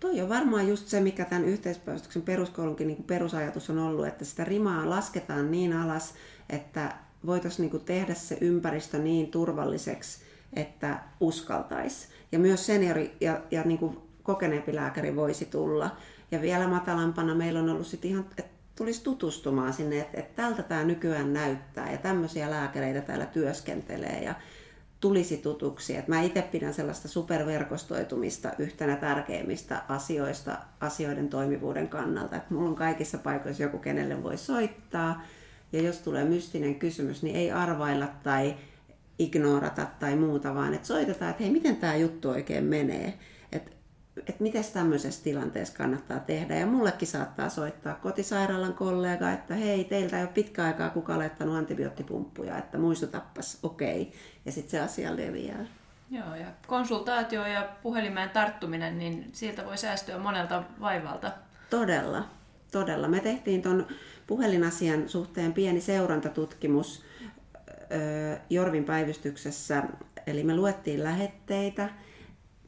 Toi 0.00 0.20
on 0.20 0.28
varmaan 0.28 0.68
just 0.68 0.88
se, 0.88 1.00
mikä 1.00 1.24
tämän 1.24 1.44
yhteispäivystyksen 1.44 2.22
peruskoulunkin 2.22 2.86
niin 2.86 3.04
perusajatus 3.04 3.70
on 3.70 3.78
ollut, 3.78 4.06
että 4.06 4.24
sitä 4.24 4.44
rimaa 4.44 4.90
lasketaan 4.90 5.50
niin 5.50 5.72
alas, 5.72 6.14
että 6.50 6.96
voitaisiin 7.26 7.70
niin 7.70 7.84
tehdä 7.84 8.14
se 8.14 8.38
ympäristö 8.40 8.98
niin 8.98 9.30
turvalliseksi, 9.30 10.20
että 10.52 10.98
uskaltaisi. 11.20 12.08
Ja 12.32 12.38
myös 12.38 12.66
seniori 12.66 13.16
ja, 13.20 13.40
ja 13.50 13.62
niin 13.62 13.78
kuin 13.78 13.98
kokeneempi 14.22 14.74
lääkäri 14.74 15.16
voisi 15.16 15.44
tulla. 15.44 15.96
Ja 16.30 16.42
vielä 16.42 16.68
matalampana 16.68 17.34
meillä 17.34 17.60
on 17.60 17.68
ollut 17.68 17.86
sitten 17.86 18.10
ihan, 18.10 18.26
että 18.38 18.58
tulisi 18.76 19.02
tutustumaan 19.02 19.72
sinne, 19.72 20.00
että, 20.00 20.18
että 20.18 20.42
tältä 20.42 20.62
tämä 20.62 20.84
nykyään 20.84 21.32
näyttää 21.32 21.92
ja 21.92 21.98
tämmöisiä 21.98 22.50
lääkäreitä 22.50 23.00
täällä 23.00 23.26
työskentelee. 23.26 24.22
Ja 24.24 24.34
tulisi 25.00 25.36
tutuksi. 25.36 25.96
Et 25.96 26.08
mä 26.08 26.22
itse 26.22 26.42
pidän 26.42 26.74
sellaista 26.74 27.08
superverkostoitumista 27.08 28.52
yhtenä 28.58 28.96
tärkeimmistä 28.96 29.82
asioista 29.88 30.58
asioiden 30.80 31.28
toimivuuden 31.28 31.88
kannalta. 31.88 32.36
Et 32.36 32.50
mulla 32.50 32.68
on 32.68 32.74
kaikissa 32.74 33.18
paikoissa 33.18 33.62
joku, 33.62 33.78
kenelle 33.78 34.22
voi 34.22 34.36
soittaa. 34.36 35.22
Ja 35.72 35.82
jos 35.82 35.98
tulee 35.98 36.24
mystinen 36.24 36.74
kysymys, 36.74 37.22
niin 37.22 37.36
ei 37.36 37.52
arvailla 37.52 38.08
tai 38.22 38.54
ignorata 39.18 39.86
tai 39.98 40.16
muuta, 40.16 40.54
vaan 40.54 40.74
että 40.74 40.86
soitetaan, 40.86 41.30
että 41.30 41.42
hei, 41.42 41.52
miten 41.52 41.76
tämä 41.76 41.96
juttu 41.96 42.28
oikein 42.28 42.64
menee 42.64 43.18
että 44.18 44.42
miten 44.42 44.64
tämmöisessä 44.72 45.24
tilanteessa 45.24 45.76
kannattaa 45.76 46.20
tehdä. 46.20 46.54
Ja 46.54 46.66
mullekin 46.66 47.08
saattaa 47.08 47.48
soittaa 47.48 47.94
kotisairaalan 47.94 48.74
kollega, 48.74 49.32
että 49.32 49.54
hei, 49.54 49.84
teiltä 49.84 50.16
ei 50.16 50.22
ole 50.22 50.30
pitkä 50.34 50.64
aikaa 50.64 50.90
kukaan 50.90 51.18
laittanut 51.18 51.56
antibioottipumppuja, 51.56 52.58
että 52.58 52.78
muistutappas, 52.78 53.58
okei. 53.62 54.02
Okay. 54.02 54.12
Ja 54.44 54.52
sitten 54.52 54.70
se 54.70 54.80
asia 54.80 55.16
leviää. 55.16 55.66
Joo, 56.10 56.34
ja 56.34 56.46
konsultaatio 56.66 57.46
ja 57.46 57.68
puhelimeen 57.82 58.30
tarttuminen, 58.30 58.98
niin 58.98 59.30
siltä 59.32 59.64
voi 59.64 59.78
säästyä 59.78 60.18
monelta 60.18 60.62
vaivalta. 60.80 61.32
Todella, 61.70 62.24
todella. 62.72 63.08
Me 63.08 63.20
tehtiin 63.20 63.62
tuon 63.62 63.86
puhelinasian 64.26 65.08
suhteen 65.08 65.52
pieni 65.52 65.80
seurantatutkimus 65.80 67.02
Jorvin 68.50 68.84
päivystyksessä, 68.84 69.82
eli 70.26 70.44
me 70.44 70.56
luettiin 70.56 71.04
lähetteitä, 71.04 71.88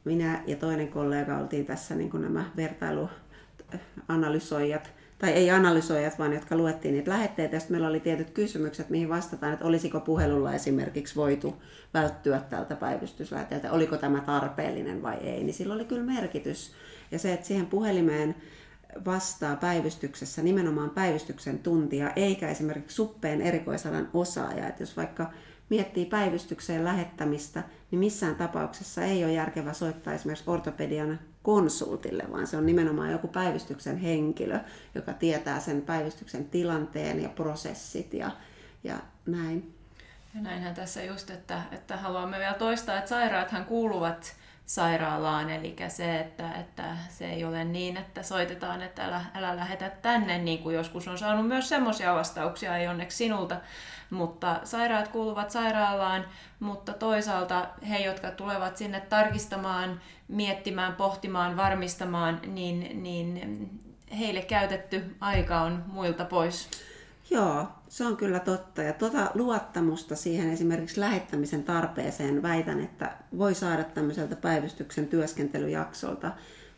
minä 0.03 0.43
ja 0.47 0.55
toinen 0.55 0.87
kollega 0.87 1.37
oltiin 1.37 1.65
tässä 1.65 1.95
niin 1.95 2.09
kuin 2.09 2.23
nämä 2.23 2.45
vertailuanalysoijat, 2.57 4.91
tai 5.19 5.31
ei 5.31 5.51
analysoijat, 5.51 6.19
vaan 6.19 6.33
jotka 6.33 6.55
luettiin 6.55 6.93
niitä 6.93 7.11
lähetteitä. 7.11 7.59
Sitten 7.59 7.73
meillä 7.73 7.87
oli 7.87 7.99
tietyt 7.99 8.29
kysymykset, 8.29 8.89
mihin 8.89 9.09
vastataan, 9.09 9.53
että 9.53 9.65
olisiko 9.65 9.99
puhelulla 9.99 10.53
esimerkiksi 10.53 11.15
voitu 11.15 11.61
välttyä 11.93 12.41
tältä 12.49 12.75
päivystysläheteeltä, 12.75 13.71
oliko 13.71 13.97
tämä 13.97 14.21
tarpeellinen 14.21 15.01
vai 15.01 15.17
ei, 15.17 15.43
niin 15.43 15.53
sillä 15.53 15.73
oli 15.73 15.85
kyllä 15.85 16.03
merkitys. 16.03 16.71
Ja 17.11 17.19
se, 17.19 17.33
että 17.33 17.47
siihen 17.47 17.65
puhelimeen 17.65 18.35
vastaa 19.05 19.55
päivystyksessä 19.55 20.41
nimenomaan 20.41 20.89
päivystyksen 20.89 21.59
tuntia, 21.59 22.11
eikä 22.15 22.49
esimerkiksi 22.49 22.95
suppeen 22.95 23.41
erikoisalan 23.41 24.09
osaaja. 24.13 24.67
Että 24.67 24.83
jos 24.83 24.97
vaikka 24.97 25.31
miettii 25.71 26.05
päivystykseen 26.05 26.85
lähettämistä, 26.85 27.63
niin 27.91 27.99
missään 27.99 28.35
tapauksessa 28.35 29.03
ei 29.03 29.23
ole 29.23 29.33
järkevä 29.33 29.73
soittaa 29.73 30.13
esimerkiksi 30.13 30.49
ortopedian 30.49 31.19
konsultille, 31.43 32.23
vaan 32.31 32.47
se 32.47 32.57
on 32.57 32.65
nimenomaan 32.65 33.11
joku 33.11 33.27
päivystyksen 33.27 33.97
henkilö, 33.97 34.59
joka 34.95 35.13
tietää 35.13 35.59
sen 35.59 35.81
päivystyksen 35.81 36.45
tilanteen 36.45 37.23
ja 37.23 37.29
prosessit 37.29 38.13
ja, 38.13 38.31
ja 38.83 38.97
näin. 39.25 39.75
Ja 40.35 40.41
näinhän 40.41 40.75
tässä 40.75 41.03
just, 41.03 41.29
että, 41.29 41.61
että 41.71 41.97
haluamme 41.97 42.39
vielä 42.39 42.53
toistaa, 42.53 42.97
että 42.97 43.09
sairaathan 43.09 43.65
kuuluvat 43.65 44.35
sairaalaan, 44.71 45.49
eli 45.49 45.75
se, 45.87 46.19
että, 46.19 46.51
että 46.53 46.83
se 47.09 47.29
ei 47.29 47.45
ole 47.45 47.63
niin, 47.63 47.97
että 47.97 48.23
soitetaan, 48.23 48.81
että 48.81 49.05
älä, 49.05 49.21
älä 49.33 49.55
lähetä 49.55 49.89
tänne, 49.89 50.37
niin 50.37 50.59
kuin 50.59 50.75
joskus 50.75 51.07
on 51.07 51.17
saanut 51.17 51.47
myös 51.47 51.69
semmoisia 51.69 52.15
vastauksia, 52.15 52.77
ei 52.77 52.87
onneksi 52.87 53.17
sinulta, 53.17 53.57
mutta 54.09 54.59
sairaat 54.63 55.07
kuuluvat 55.07 55.51
sairaalaan, 55.51 56.25
mutta 56.59 56.93
toisaalta 56.93 57.67
he, 57.89 57.97
jotka 57.97 58.31
tulevat 58.31 58.77
sinne 58.77 58.99
tarkistamaan, 58.99 60.01
miettimään, 60.27 60.95
pohtimaan, 60.95 61.57
varmistamaan, 61.57 62.39
niin, 62.47 63.03
niin 63.03 63.69
heille 64.19 64.41
käytetty 64.41 65.15
aika 65.21 65.61
on 65.61 65.83
muilta 65.87 66.25
pois. 66.25 66.69
Joo, 67.31 67.67
se 67.89 68.05
on 68.05 68.17
kyllä 68.17 68.39
totta. 68.39 68.81
Ja 68.81 68.93
tuota 68.93 69.31
luottamusta 69.33 70.15
siihen 70.15 70.49
esimerkiksi 70.49 70.99
lähettämisen 70.99 71.63
tarpeeseen 71.63 72.41
väitän, 72.41 72.81
että 72.81 73.17
voi 73.37 73.55
saada 73.55 73.83
tämmöiseltä 73.83 74.35
päivystyksen 74.35 75.07
työskentelyjaksolta. 75.07 76.31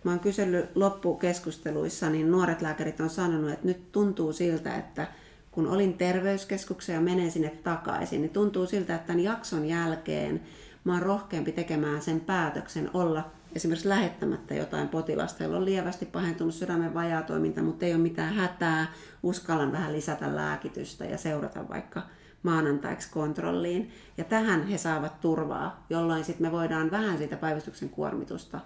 Mä 0.04 0.12
oon 0.12 0.20
kysellyt 0.20 0.76
loppukeskusteluissa, 0.76 2.10
niin 2.10 2.32
nuoret 2.32 2.62
lääkärit 2.62 3.00
on 3.00 3.10
sanonut, 3.10 3.52
että 3.52 3.68
nyt 3.68 3.92
tuntuu 3.92 4.34
siltä, 4.34 4.76
että 4.76 5.08
kun 5.52 5.68
olin 5.68 5.94
terveyskeskuksessa 5.94 6.92
ja 6.92 7.02
menen 7.02 7.32
sinne 7.32 7.50
takaisin, 7.50 8.22
niin 8.22 8.34
tuntuu 8.34 8.66
siltä, 8.66 8.96
että 8.96 9.08
tämän 9.08 9.24
jakson 9.24 9.66
jälkeen 9.66 10.42
mä 10.84 10.94
oon 10.94 11.02
rohkeampi 11.02 11.52
tekemään 11.52 12.02
sen 12.02 12.20
päätöksen 12.20 12.90
olla 12.94 13.32
esimerkiksi 13.56 13.90
lähettämättä 13.90 14.54
jotain 14.54 14.90
potilasta, 14.90 15.44
jolla 15.44 15.58
on 15.58 15.66
lievästi 15.66 16.06
pahentunut 16.06 16.54
sydämen 16.54 16.94
vajaatoiminta, 16.94 17.62
mutta 17.62 17.86
ei 17.86 17.94
ole 17.94 18.02
mitään 18.02 18.34
hätää, 18.34 18.88
uskallan 19.24 19.72
vähän 19.72 19.94
lisätä 19.94 20.36
lääkitystä 20.36 21.06
ja 21.06 21.18
seurata 21.18 21.70
vaikka 21.70 22.02
maanantaiksi 22.44 23.12
kontrolliin. 23.12 23.92
Ja 24.18 24.24
tähän 24.24 24.68
he 24.68 24.78
saavat 24.78 25.22
turvaa, 25.22 25.86
jolloin 25.90 26.24
sitten 26.24 26.48
me 26.48 26.52
voidaan 26.52 26.92
vähän 26.92 27.18
siitä 27.18 27.38
päivystyksen 27.38 27.90
kuormitusta 27.90 28.60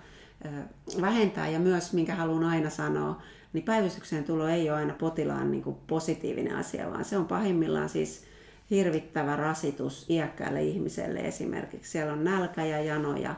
vähentää. 1.02 1.50
Ja 1.50 1.60
myös, 1.60 1.94
minkä 1.94 2.16
haluan 2.16 2.44
aina 2.44 2.70
sanoa, 2.70 3.22
niin 3.54 3.64
päivystykseen 3.64 4.24
tulo 4.24 4.48
ei 4.48 4.70
ole 4.70 4.78
aina 4.78 4.94
potilaan 4.94 5.52
niin 5.52 5.64
kuin 5.64 5.76
positiivinen 5.88 6.56
asia, 6.56 6.92
vaan 6.92 7.06
se 7.06 7.18
on 7.18 7.26
pahimmillaan 7.26 7.90
siis 7.90 8.28
hirvittävä 8.70 9.36
rasitus 9.36 10.10
iäkkäälle 10.10 10.64
ihmiselle 10.64 11.20
esimerkiksi. 11.20 11.92
Siellä 11.92 12.14
on 12.14 12.24
nälkä 12.24 12.66
ja 12.66 12.82
jano 12.82 13.18
ja, 13.18 13.36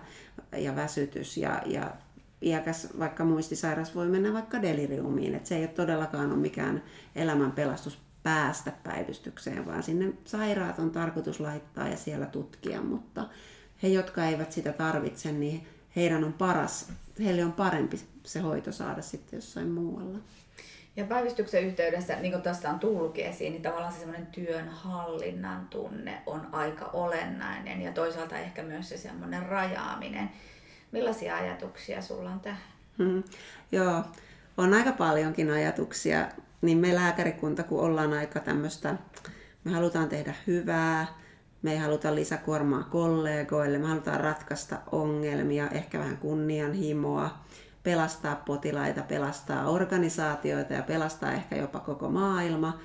ja 0.58 0.76
väsytys 0.76 1.38
ja, 1.38 1.62
ja 1.66 1.94
iäkäs, 2.42 2.88
vaikka 3.00 3.26
muistisairas, 3.26 3.96
voi 3.96 4.08
mennä 4.08 4.34
vaikka 4.34 4.62
deliriumiin. 4.62 5.36
Et 5.36 5.46
se 5.46 5.56
ei 5.56 5.62
ole 5.62 5.68
todellakaan 5.68 6.32
ole 6.32 6.40
mikään 6.40 6.84
elämän 7.16 7.52
pelastus 7.52 8.00
päästä 8.24 8.72
päivystykseen, 8.84 9.66
vaan 9.66 9.84
sinne 9.84 10.14
sairaat 10.26 10.80
on 10.80 10.92
tarkoitus 10.92 11.40
laittaa 11.40 11.88
ja 11.88 11.98
siellä 11.98 12.26
tutkia, 12.26 12.82
mutta 12.82 13.30
he, 13.84 13.88
jotka 13.88 14.26
eivät 14.26 14.52
sitä 14.52 14.74
tarvitse, 14.74 15.32
niin 15.32 15.68
heidän 15.96 16.24
on 16.24 16.34
paras, 16.34 16.92
heille 17.20 17.46
on 17.46 17.54
parempi 17.54 18.00
se 18.24 18.40
hoito 18.40 18.72
saada 18.72 19.02
sitten 19.02 19.38
jossain 19.38 19.70
muualla. 19.70 20.18
Ja 21.00 21.06
päivystyksen 21.06 21.64
yhteydessä, 21.64 22.16
niin 22.16 22.32
kuin 22.32 22.42
tässä 22.42 22.70
on 22.70 22.80
tullutkin 22.80 23.26
esiin, 23.26 23.54
niin 23.54 23.62
tavallaan 23.62 23.94
se 23.94 24.00
semmoinen 24.00 24.28
työn 24.28 24.70
hallinnan 24.70 25.68
tunne 25.68 26.22
on 26.26 26.48
aika 26.52 26.90
olennainen 26.94 27.82
ja 27.82 27.92
toisaalta 27.92 28.38
ehkä 28.38 28.64
myös 28.64 28.90
se 28.90 28.98
semmoinen 28.98 29.46
rajaaminen. 29.46 30.30
Millaisia 30.92 31.36
ajatuksia 31.36 32.02
sulla 32.02 32.30
on 32.30 32.40
tähän? 32.40 32.62
Hmm, 32.98 33.24
joo, 33.72 34.04
on 34.58 34.74
aika 34.74 34.92
paljonkin 34.92 35.52
ajatuksia. 35.52 36.28
Niin 36.62 36.78
me 36.78 36.96
lääkärikunta, 36.96 37.64
kun 37.64 37.82
ollaan 37.82 38.14
aika 38.14 38.40
tämmöistä, 38.40 38.96
me 39.64 39.72
halutaan 39.72 40.10
tehdä 40.10 40.34
hyvää, 40.48 41.08
me 41.62 41.72
ei 41.72 41.78
haluta 41.78 42.16
lisäkuormaa 42.16 42.84
kollegoille, 42.84 43.78
me 43.78 43.88
halutaan 43.88 44.20
ratkaista 44.20 44.78
ongelmia, 44.92 45.70
ehkä 45.70 46.00
vähän 46.00 46.18
kunnianhimoa 46.18 47.40
pelastaa 47.84 48.36
potilaita, 48.36 49.02
pelastaa 49.02 49.70
organisaatioita 49.70 50.74
ja 50.74 50.84
pelastaa 50.84 51.32
ehkä 51.32 51.56
jopa 51.56 51.80
koko 51.80 52.10
maailma, 52.10 52.80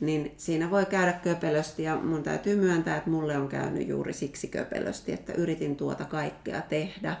niin 0.00 0.34
siinä 0.36 0.70
voi 0.70 0.86
käydä 0.86 1.12
köpelösti 1.12 1.82
ja 1.82 1.96
mun 1.96 2.22
täytyy 2.22 2.56
myöntää, 2.56 2.96
että 2.96 3.10
mulle 3.10 3.38
on 3.38 3.48
käynyt 3.48 3.88
juuri 3.88 4.12
siksi 4.12 4.48
köpelösti, 4.48 5.12
että 5.12 5.32
yritin 5.32 5.76
tuota 5.76 6.04
kaikkea 6.04 6.60
tehdä. 6.60 7.16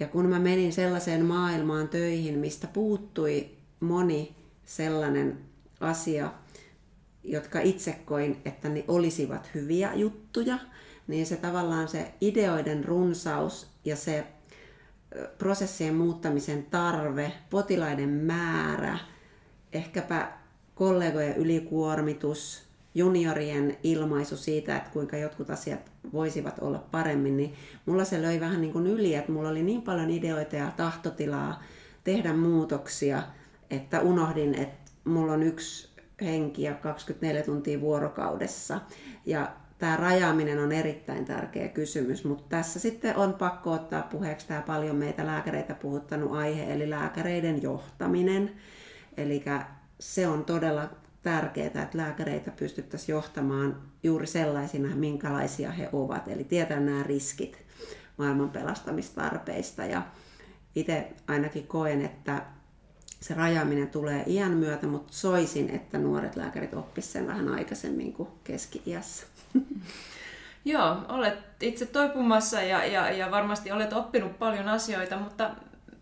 Ja 0.00 0.06
kun 0.06 0.26
mä 0.26 0.38
menin 0.38 0.72
sellaiseen 0.72 1.24
maailmaan 1.24 1.88
töihin, 1.88 2.38
mistä 2.38 2.66
puuttui 2.66 3.50
moni 3.80 4.36
sellainen 4.64 5.38
asia, 5.80 6.32
jotka 7.24 7.60
itse 7.60 7.92
koin, 8.04 8.40
että 8.44 8.68
ne 8.68 8.84
olisivat 8.88 9.50
hyviä 9.54 9.94
juttuja, 9.94 10.58
niin 11.06 11.26
se 11.26 11.36
tavallaan 11.36 11.88
se 11.88 12.14
ideoiden 12.20 12.84
runsaus 12.84 13.66
ja 13.84 13.96
se 13.96 14.24
prosessien 15.38 15.94
muuttamisen 15.94 16.66
tarve, 16.70 17.32
potilaiden 17.50 18.08
määrä, 18.08 18.98
ehkäpä 19.72 20.32
kollegojen 20.74 21.36
ylikuormitus, 21.36 22.66
juniorien 22.94 23.76
ilmaisu 23.82 24.36
siitä, 24.36 24.76
että 24.76 24.90
kuinka 24.90 25.16
jotkut 25.16 25.50
asiat 25.50 25.92
voisivat 26.12 26.58
olla 26.58 26.78
paremmin, 26.90 27.36
niin 27.36 27.54
mulla 27.86 28.04
se 28.04 28.22
löi 28.22 28.40
vähän 28.40 28.60
niin 28.60 28.72
kuin 28.72 28.86
yli, 28.86 29.14
että 29.14 29.32
mulla 29.32 29.48
oli 29.48 29.62
niin 29.62 29.82
paljon 29.82 30.10
ideoita 30.10 30.56
ja 30.56 30.72
tahtotilaa 30.76 31.62
tehdä 32.04 32.32
muutoksia, 32.32 33.22
että 33.70 34.00
unohdin, 34.00 34.54
että 34.54 34.92
mulla 35.04 35.32
on 35.32 35.42
yksi 35.42 35.88
henki 36.20 36.62
ja 36.62 36.74
24 36.74 37.42
tuntia 37.42 37.80
vuorokaudessa. 37.80 38.80
Ja 39.26 39.52
tämä 39.78 39.96
rajaaminen 39.96 40.58
on 40.58 40.72
erittäin 40.72 41.24
tärkeä 41.24 41.68
kysymys, 41.68 42.24
mutta 42.24 42.44
tässä 42.48 42.80
sitten 42.80 43.16
on 43.16 43.34
pakko 43.34 43.72
ottaa 43.72 44.02
puheeksi 44.02 44.48
tämä 44.48 44.62
paljon 44.62 44.96
meitä 44.96 45.26
lääkäreitä 45.26 45.74
puhuttanut 45.74 46.32
aihe, 46.32 46.72
eli 46.72 46.90
lääkäreiden 46.90 47.62
johtaminen. 47.62 48.50
Eli 49.16 49.44
se 50.00 50.28
on 50.28 50.44
todella 50.44 50.90
tärkeää, 51.22 51.66
että 51.66 51.98
lääkäreitä 51.98 52.50
pystyttäisiin 52.50 53.14
johtamaan 53.14 53.82
juuri 54.02 54.26
sellaisina, 54.26 54.96
minkälaisia 54.96 55.70
he 55.70 55.88
ovat, 55.92 56.28
eli 56.28 56.44
tietää 56.44 56.80
nämä 56.80 57.02
riskit 57.02 57.58
maailman 58.16 58.50
pelastamistarpeista. 58.50 59.84
Ja 59.84 60.02
itse 60.74 61.12
ainakin 61.26 61.66
koen, 61.66 62.04
että 62.04 62.42
se 63.20 63.34
rajaaminen 63.34 63.88
tulee 63.88 64.24
iän 64.26 64.52
myötä, 64.52 64.86
mutta 64.86 65.12
soisin, 65.12 65.70
että 65.70 65.98
nuoret 65.98 66.36
lääkärit 66.36 66.74
oppisivat 66.74 67.12
sen 67.12 67.26
vähän 67.26 67.48
aikaisemmin 67.48 68.12
kuin 68.12 68.28
keski-iässä. 68.44 69.26
Joo, 70.64 70.96
olet 71.08 71.38
itse 71.60 71.86
toipumassa 71.86 72.62
ja, 72.62 72.84
ja, 72.84 73.10
ja 73.10 73.30
varmasti 73.30 73.72
olet 73.72 73.92
oppinut 73.92 74.38
paljon 74.38 74.68
asioita, 74.68 75.16
mutta 75.16 75.50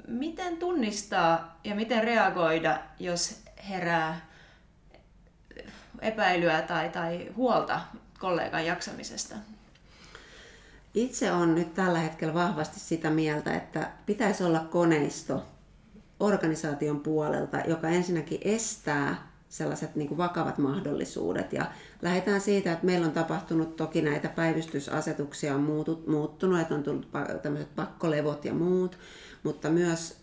miten 0.09 0.57
tunnistaa 0.57 1.59
ja 1.65 1.75
miten 1.75 2.05
reagoida, 2.05 2.79
jos 3.01 3.43
herää 3.69 4.27
epäilyä 6.01 6.63
tai, 6.63 6.89
tai 6.89 7.29
huolta 7.37 7.81
kollegan 8.19 8.67
jaksamisesta? 8.67 9.35
Itse 10.95 11.33
on 11.33 11.55
nyt 11.55 11.75
tällä 11.75 11.99
hetkellä 11.99 12.35
vahvasti 12.35 12.81
sitä 12.81 13.11
mieltä, 13.11 13.55
että 13.55 13.91
pitäisi 14.07 14.45
olla 14.45 14.61
koneisto 14.61 15.47
organisaation 16.21 17.01
puolelta, 17.01 17.59
joka 17.69 17.89
ensinnäkin 17.89 18.41
estää 18.43 19.34
sellaiset 19.55 19.97
niin 19.97 20.09
kuin 20.09 20.19
vakavat 20.19 20.59
mahdollisuudet. 20.59 21.53
Ja 21.53 21.67
lähdetään 22.03 22.41
siitä, 22.41 22.73
että 22.73 22.87
meillä 22.87 23.07
on 23.07 23.13
tapahtunut 23.13 23.77
toki 23.77 24.03
näitä 24.03 24.29
päivystysasetuksia 24.29 25.55
on 25.55 25.61
muutut, 25.61 26.07
muuttunut, 26.07 26.61
että 26.61 26.75
on 26.75 26.83
tullut 26.83 27.09
tämmöiset 27.43 27.75
pakkolevot 27.77 28.45
ja 28.45 28.55
muut, 28.55 28.99
mutta 29.43 29.71
myös 29.71 30.17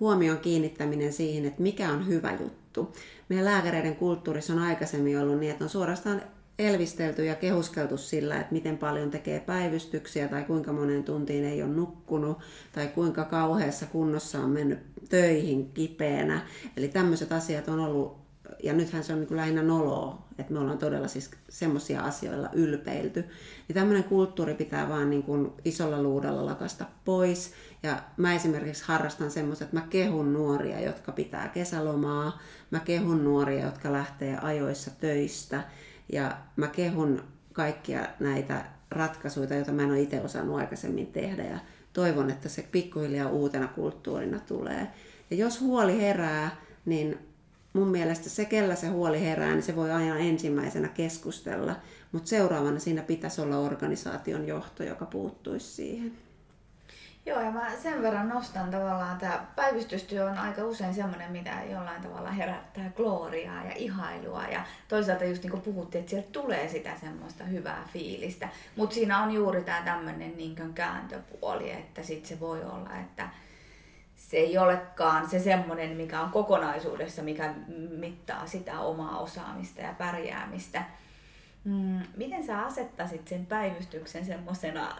huomion 0.00 0.38
kiinnittäminen 0.38 1.12
siihen, 1.12 1.44
että 1.44 1.62
mikä 1.62 1.92
on 1.92 2.06
hyvä 2.06 2.32
juttu. 2.40 2.92
Meidän 3.28 3.44
lääkäreiden 3.44 3.96
kulttuurissa 3.96 4.52
on 4.52 4.58
aikaisemmin 4.58 5.18
ollut 5.18 5.38
niin, 5.38 5.52
että 5.52 5.64
on 5.64 5.70
suorastaan 5.70 6.22
elvistelty 6.58 7.24
ja 7.24 7.34
kehuskeltu 7.34 7.96
sillä, 7.96 8.40
että 8.40 8.52
miten 8.52 8.78
paljon 8.78 9.10
tekee 9.10 9.40
päivystyksiä 9.40 10.28
tai 10.28 10.44
kuinka 10.44 10.72
monen 10.72 11.04
tuntiin 11.04 11.44
ei 11.44 11.62
ole 11.62 11.72
nukkunut 11.72 12.38
tai 12.72 12.88
kuinka 12.88 13.24
kauheassa 13.24 13.86
kunnossa 13.86 14.40
on 14.40 14.50
mennyt 14.50 14.78
töihin 15.08 15.70
kipeänä. 15.72 16.46
Eli 16.76 16.88
tämmöiset 16.88 17.32
asiat 17.32 17.68
on 17.68 17.80
ollut 17.80 18.20
ja 18.62 18.72
nythän 18.72 19.04
se 19.04 19.12
on 19.12 19.20
niin 19.20 19.36
lähinnä 19.36 19.62
noloa, 19.62 20.26
että 20.38 20.52
me 20.52 20.58
ollaan 20.58 20.78
todella 20.78 21.08
siis 21.08 21.30
semmoisia 21.48 22.02
asioilla 22.02 22.48
ylpeilty. 22.52 23.24
Niin 23.68 23.74
tämmöinen 23.74 24.04
kulttuuri 24.04 24.54
pitää 24.54 24.88
vaan 24.88 25.10
niin 25.10 25.22
kuin 25.22 25.52
isolla 25.64 26.02
luudalla 26.02 26.46
lakasta 26.46 26.84
pois. 27.04 27.52
Ja 27.82 28.02
mä 28.16 28.34
esimerkiksi 28.34 28.84
harrastan 28.86 29.30
semmoista, 29.30 29.64
että 29.64 29.76
mä 29.76 29.86
kehun 29.90 30.32
nuoria, 30.32 30.80
jotka 30.80 31.12
pitää 31.12 31.48
kesälomaa. 31.48 32.40
Mä 32.70 32.80
kehun 32.80 33.24
nuoria, 33.24 33.64
jotka 33.64 33.92
lähtee 33.92 34.38
ajoissa 34.42 34.90
töistä. 34.90 35.62
Ja 36.12 36.36
mä 36.56 36.66
kehun 36.66 37.22
kaikkia 37.52 38.06
näitä 38.20 38.64
ratkaisuja, 38.90 39.56
joita 39.56 39.72
mä 39.72 39.82
en 39.82 39.90
ole 39.90 40.00
itse 40.00 40.20
osannut 40.20 40.58
aikaisemmin 40.58 41.06
tehdä. 41.06 41.44
Ja 41.44 41.58
toivon, 41.92 42.30
että 42.30 42.48
se 42.48 42.68
pikkuhiljaa 42.72 43.28
uutena 43.28 43.68
kulttuurina 43.68 44.38
tulee. 44.38 44.86
Ja 45.30 45.36
jos 45.36 45.60
huoli 45.60 46.00
herää, 46.00 46.56
niin 46.84 47.18
mun 47.72 47.88
mielestä 47.88 48.28
se, 48.28 48.44
kellä 48.44 48.74
se 48.74 48.88
huoli 48.88 49.20
herää, 49.20 49.52
niin 49.52 49.62
se 49.62 49.76
voi 49.76 49.90
aina 49.90 50.18
ensimmäisenä 50.18 50.88
keskustella, 50.88 51.76
mutta 52.12 52.28
seuraavana 52.28 52.78
siinä 52.78 53.02
pitäisi 53.02 53.40
olla 53.40 53.58
organisaation 53.58 54.46
johto, 54.46 54.82
joka 54.82 55.06
puuttuisi 55.06 55.66
siihen. 55.66 56.12
Joo, 57.26 57.40
ja 57.40 57.50
mä 57.50 57.70
sen 57.82 58.02
verran 58.02 58.28
nostan 58.28 58.70
tavallaan, 58.70 59.12
että 59.12 59.40
päivystystyö 59.56 60.30
on 60.30 60.38
aika 60.38 60.64
usein 60.64 60.94
semmoinen, 60.94 61.32
mitä 61.32 61.50
jollain 61.70 62.02
tavalla 62.02 62.30
herättää 62.30 62.90
gloriaa 62.96 63.64
ja 63.64 63.72
ihailua. 63.76 64.44
Ja 64.44 64.64
toisaalta 64.88 65.24
just 65.24 65.42
niin 65.42 65.50
kuin 65.50 65.62
puhuttiin, 65.62 66.00
että 66.00 66.10
sieltä 66.10 66.28
tulee 66.32 66.68
sitä 66.68 66.90
semmoista 67.00 67.44
hyvää 67.44 67.88
fiilistä. 67.92 68.48
Mutta 68.76 68.94
siinä 68.94 69.22
on 69.22 69.30
juuri 69.30 69.64
tämä 69.64 69.82
tämmöinen 69.82 70.36
niin 70.36 70.74
kääntöpuoli, 70.74 71.70
että 71.70 72.02
sitten 72.02 72.28
se 72.28 72.40
voi 72.40 72.64
olla, 72.64 72.90
että 73.00 73.28
se 74.20 74.36
ei 74.36 74.58
olekaan 74.58 75.30
se 75.30 75.38
semmoinen, 75.38 75.96
mikä 75.96 76.20
on 76.20 76.30
kokonaisuudessa, 76.30 77.22
mikä 77.22 77.54
mittaa 77.90 78.46
sitä 78.46 78.80
omaa 78.80 79.18
osaamista 79.18 79.80
ja 79.80 79.94
pärjäämistä 79.98 80.84
Mm, 81.64 82.00
miten 82.16 82.46
sä 82.46 82.62
asettaisit 82.62 83.28
sen 83.28 83.46
päivystyksen 83.46 84.24
semmoisena 84.24 84.96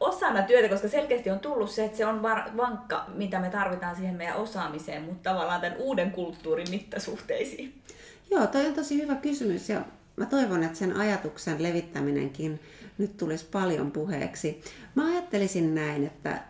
osana 0.00 0.42
työtä, 0.42 0.68
koska 0.68 0.88
selkeästi 0.88 1.30
on 1.30 1.40
tullut 1.40 1.70
se, 1.70 1.84
että 1.84 1.98
se 1.98 2.06
on 2.06 2.22
var- 2.22 2.56
vankka, 2.56 3.04
mitä 3.14 3.40
me 3.40 3.50
tarvitaan 3.50 3.96
siihen 3.96 4.14
meidän 4.14 4.36
osaamiseen, 4.36 5.02
mutta 5.02 5.30
tavallaan 5.30 5.60
tämän 5.60 5.78
uuden 5.78 6.10
kulttuurin 6.10 6.70
mittasuhteisiin? 6.70 7.82
Joo, 8.30 8.46
toi 8.46 8.66
on 8.66 8.74
tosi 8.74 9.02
hyvä 9.02 9.14
kysymys 9.14 9.68
ja 9.68 9.80
mä 10.16 10.26
toivon, 10.26 10.62
että 10.62 10.78
sen 10.78 10.96
ajatuksen 10.96 11.62
levittäminenkin 11.62 12.60
nyt 12.98 13.16
tulisi 13.16 13.46
paljon 13.52 13.90
puheeksi. 13.90 14.62
Mä 14.94 15.06
ajattelisin 15.06 15.74
näin, 15.74 16.06
että 16.06 16.42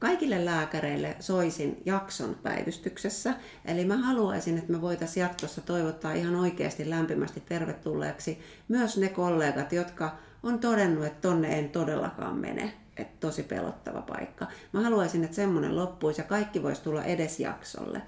kaikille 0.00 0.44
lääkäreille 0.44 1.16
soisin 1.20 1.82
jakson 1.84 2.36
päivystyksessä. 2.42 3.34
Eli 3.64 3.84
mä 3.84 3.96
haluaisin, 3.96 4.58
että 4.58 4.72
me 4.72 4.80
voitaisiin 4.80 5.22
jatkossa 5.22 5.60
toivottaa 5.60 6.12
ihan 6.12 6.34
oikeasti 6.34 6.90
lämpimästi 6.90 7.40
tervetulleeksi 7.40 8.38
myös 8.68 8.98
ne 8.98 9.08
kollegat, 9.08 9.72
jotka 9.72 10.16
on 10.42 10.58
todennut, 10.58 11.06
että 11.06 11.28
tonne 11.28 11.58
en 11.58 11.68
todellakaan 11.68 12.36
mene. 12.36 12.72
Että 12.96 13.16
tosi 13.20 13.42
pelottava 13.42 14.02
paikka. 14.02 14.46
Mä 14.72 14.80
haluaisin, 14.80 15.24
että 15.24 15.36
semmoinen 15.36 15.76
loppuisi 15.76 16.20
ja 16.20 16.24
kaikki 16.24 16.62
voisi 16.62 16.82
tulla 16.82 17.04
edes 17.04 17.40
jaksolle. 17.40 18.02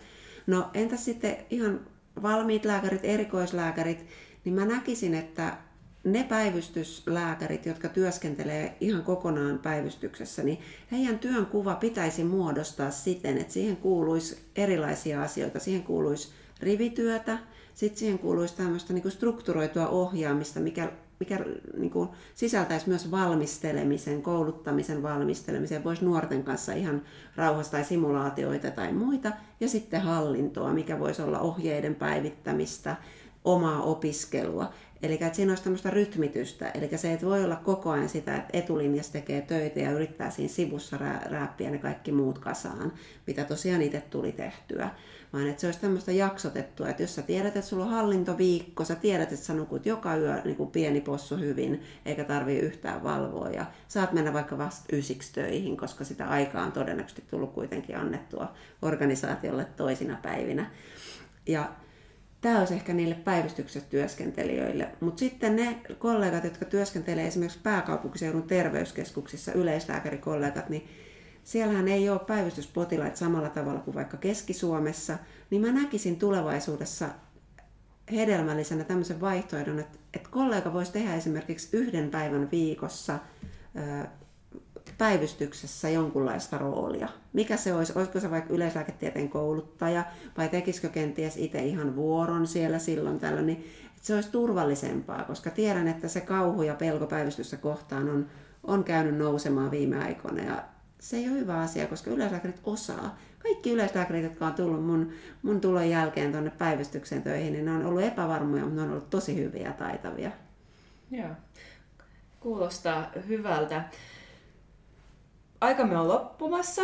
No 0.47 0.71
entäs 0.75 1.05
sitten 1.05 1.37
ihan 1.51 1.81
valmiit 2.23 2.65
lääkärit, 2.65 3.05
erikoislääkärit, 3.05 4.07
niin 4.45 4.55
mä 4.55 4.65
näkisin, 4.65 5.15
että 5.15 5.57
ne 6.05 6.25
päivystyslääkärit, 6.25 7.67
jotka 7.67 7.89
työskentelee 7.89 8.77
ihan 8.81 9.03
kokonaan 9.03 9.59
päivystyksessä, 9.59 10.43
niin 10.43 10.59
heidän 10.93 11.19
työn 11.19 11.47
kuva 11.47 11.75
pitäisi 11.75 12.25
muodostaa 12.25 12.91
siten, 12.91 13.39
että 13.39 13.53
siihen 13.53 13.77
kuuluisi 13.77 14.39
erilaisia 14.57 15.23
asioita. 15.23 15.59
Siihen 15.59 15.83
kuuluisi 15.83 16.29
rivityötä, 16.61 17.39
sitten 17.75 17.99
siihen 17.99 18.19
kuuluisi 18.19 18.57
tämmöistä 18.57 18.93
niin 18.93 19.11
strukturoitua 19.11 19.89
ohjaamista, 19.89 20.61
mikä, 20.61 20.93
mikä 21.21 21.45
niin 21.77 21.91
kuin 21.91 22.09
sisältäisi 22.35 22.89
myös 22.89 23.11
valmistelemisen, 23.11 24.23
kouluttamisen 24.23 25.03
valmistelemisen. 25.03 25.85
Voisi 25.85 26.05
nuorten 26.05 26.45
kanssa 26.45 26.73
ihan 26.73 27.03
rauhassa 27.37 27.73
tai 27.73 27.85
simulaatioita 27.85 28.71
tai 28.71 28.93
muita. 28.93 29.33
Ja 29.61 29.69
sitten 29.69 30.01
hallintoa, 30.01 30.73
mikä 30.73 30.99
voisi 30.99 31.23
olla 31.23 31.41
ohjeiden 31.41 31.95
päivittämistä, 31.95 32.97
omaa 33.45 33.83
opiskelua. 33.83 34.73
Eli 35.03 35.15
että 35.15 35.35
siinä 35.35 35.53
olisi 35.53 35.63
tämmöistä 35.63 35.91
rytmitystä. 35.91 36.71
Eli 36.71 36.99
se 36.99 37.11
ei 37.11 37.19
voi 37.23 37.45
olla 37.45 37.57
koko 37.57 37.91
ajan 37.91 38.09
sitä, 38.09 38.37
että 38.37 38.59
etulinjassa 38.59 39.13
tekee 39.13 39.41
töitä 39.41 39.81
ja 39.81 39.91
yrittää 39.91 40.31
siinä 40.31 40.53
sivussa 40.53 40.99
rääppiä 41.31 41.71
ne 41.71 41.79
kaikki 41.79 42.13
muut 42.13 42.39
kasaan, 42.39 42.93
mitä 43.27 43.45
tosiaan 43.45 43.83
itse 43.83 44.01
tuli 44.01 44.33
tehtyä. 44.33 44.91
Vaan 45.33 45.47
että 45.49 45.61
se 45.61 45.67
olisi 45.67 45.81
tämmöistä 45.81 46.13
jaksotettua, 46.13 46.89
että 46.89 47.03
jos 47.03 47.15
sä 47.15 47.23
tiedät, 47.23 47.57
että 47.57 47.69
sulla 47.69 47.85
on 47.85 47.91
hallintoviikko, 47.91 48.85
sä 48.85 48.95
tiedät, 48.95 49.33
että 49.33 49.45
sä 49.45 49.55
nukut 49.55 49.87
joka 49.87 50.17
yö 50.17 50.41
niin 50.45 50.57
kuin 50.57 50.71
pieni 50.71 51.01
possu 51.01 51.37
hyvin, 51.37 51.83
eikä 52.07 52.25
tarvii 52.25 52.59
yhtään 52.59 53.03
valvoa. 53.03 53.51
Ja 53.51 53.67
saat 53.89 54.13
mennä 54.13 54.33
vaikka 54.33 54.59
vasta 54.59 54.97
ysiksi 54.97 55.33
töihin, 55.33 55.77
koska 55.77 56.05
sitä 56.05 56.29
aikaa 56.29 56.65
on 56.65 56.73
todennäköisesti 56.73 57.25
tullut 57.31 57.53
kuitenkin 57.53 57.97
annettua 57.97 58.53
organisaatiolle 58.83 59.65
toisina 59.65 60.19
päivinä. 60.23 60.71
Ja 61.47 61.73
tämä 62.43 62.59
olisi 62.59 62.75
ehkä 62.75 62.93
niille 62.93 63.15
päivystyksessä 63.15 63.89
työskentelijöille. 63.91 64.89
Mutta 65.01 65.21
sitten 65.21 65.57
ne 65.57 65.77
kollegat, 65.99 66.45
jotka 66.45 66.65
työskentelee 66.65 67.27
esimerkiksi 67.27 67.59
pääkaupunkiseudun 67.63 68.43
terveyskeskuksissa, 68.43 69.53
yleislääkärikollegat, 69.53 70.69
niin 70.69 70.89
siellähän 71.45 71.89
ei 71.89 72.09
ole 72.09 72.19
päivystyspotilaita 72.19 73.17
samalla 73.17 73.49
tavalla 73.49 73.81
kuin 73.81 73.95
vaikka 73.95 74.17
Keski-Suomessa, 74.17 75.19
niin 75.51 75.63
mä 75.63 75.73
näkisin 75.73 76.19
tulevaisuudessa 76.19 77.09
hedelmällisenä 78.13 78.85
tämmöisen 78.85 79.21
vaihtoehdon, 79.21 79.79
että, 79.79 79.99
että 80.15 80.29
kollega 80.31 80.73
voisi 80.73 80.93
tehdä 80.93 81.15
esimerkiksi 81.15 81.77
yhden 81.77 82.11
päivän 82.11 82.49
viikossa 82.51 83.19
päivystyksessä 84.99 85.89
jonkunlaista 85.89 86.59
roolia. 86.59 87.09
Mikä 87.33 87.57
se 87.57 87.75
olisi? 87.75 87.93
Olisiko 87.97 88.21
se 88.21 88.31
vaikka 88.31 88.55
yleislääketieteen 88.55 89.29
kouluttaja 89.29 90.05
vai 90.37 90.49
tekisikö 90.49 90.89
kenties 90.89 91.37
itse 91.37 91.65
ihan 91.65 91.97
vuoron 91.97 92.47
siellä 92.47 92.79
silloin 92.79 93.21
tällöin, 93.21 93.47
niin 93.47 93.59
että 93.97 94.07
se 94.07 94.15
olisi 94.15 94.31
turvallisempaa, 94.31 95.25
koska 95.25 95.51
tiedän, 95.51 95.89
että 95.89 96.09
se 96.09 96.21
kauhu 96.21 96.63
ja 96.63 96.75
pelko 96.75 97.07
päivystyssä 97.07 97.57
kohtaan 97.57 98.09
on, 98.09 98.27
on 98.65 98.85
käynyt 98.85 99.17
nousemaan 99.17 99.71
viime 99.71 100.05
aikoina 100.05 100.43
ja 100.43 100.65
se 100.99 101.17
ei 101.17 101.29
ole 101.29 101.39
hyvä 101.39 101.61
asia, 101.61 101.87
koska 101.87 102.11
yleislääkärit 102.11 102.61
osaa. 102.65 103.19
Kaikki 103.39 103.71
yleislääkärit, 103.71 104.25
jotka 104.25 104.47
on 104.47 104.55
tullut 104.55 104.87
mun, 104.87 105.13
mun 105.43 105.61
tulon 105.61 105.91
jälkeen 105.91 106.33
tuonne 106.33 106.51
päivystykseen 106.51 107.23
töihin, 107.23 107.53
niin 107.53 107.65
ne 107.65 107.71
on 107.71 107.87
ollut 107.87 108.03
epävarmoja, 108.03 108.65
mutta 108.65 108.77
ne 108.77 108.83
on 108.83 108.91
ollut 108.91 109.11
tosi 109.11 109.37
hyviä 109.37 109.63
ja 109.63 109.73
taitavia. 109.73 110.31
Joo, 111.11 111.29
kuulostaa 112.41 113.11
hyvältä 113.29 113.85
aikamme 115.63 115.99
on 115.99 116.09
loppumassa. 116.09 116.83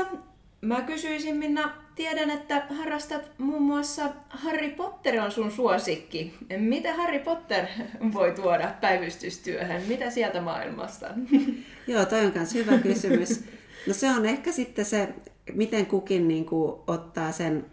Mä 0.60 0.82
kysyisin 0.82 1.36
Minna, 1.36 1.74
tiedän, 1.94 2.30
että 2.30 2.66
harrastat 2.70 3.30
muun 3.38 3.62
muassa 3.62 4.02
Harry 4.28 4.70
Potter 4.70 5.20
on 5.20 5.32
sun 5.32 5.50
suosikki. 5.50 6.34
Mitä 6.58 6.94
Harry 6.94 7.18
Potter 7.18 7.66
voi 8.12 8.32
tuoda 8.32 8.74
päivystystyöhön? 8.80 9.82
Mitä 9.82 10.10
sieltä 10.10 10.40
maailmasta? 10.40 11.06
Joo, 11.86 12.04
toi 12.04 12.26
on 12.26 12.32
myös 12.34 12.54
hyvä 12.54 12.78
kysymys. 12.78 13.44
No 13.86 13.94
se 13.94 14.10
on 14.10 14.26
ehkä 14.26 14.52
sitten 14.52 14.84
se, 14.84 15.08
miten 15.54 15.86
kukin 15.86 16.28
niin 16.28 16.44
kuin, 16.44 16.80
ottaa 16.86 17.32
sen 17.32 17.66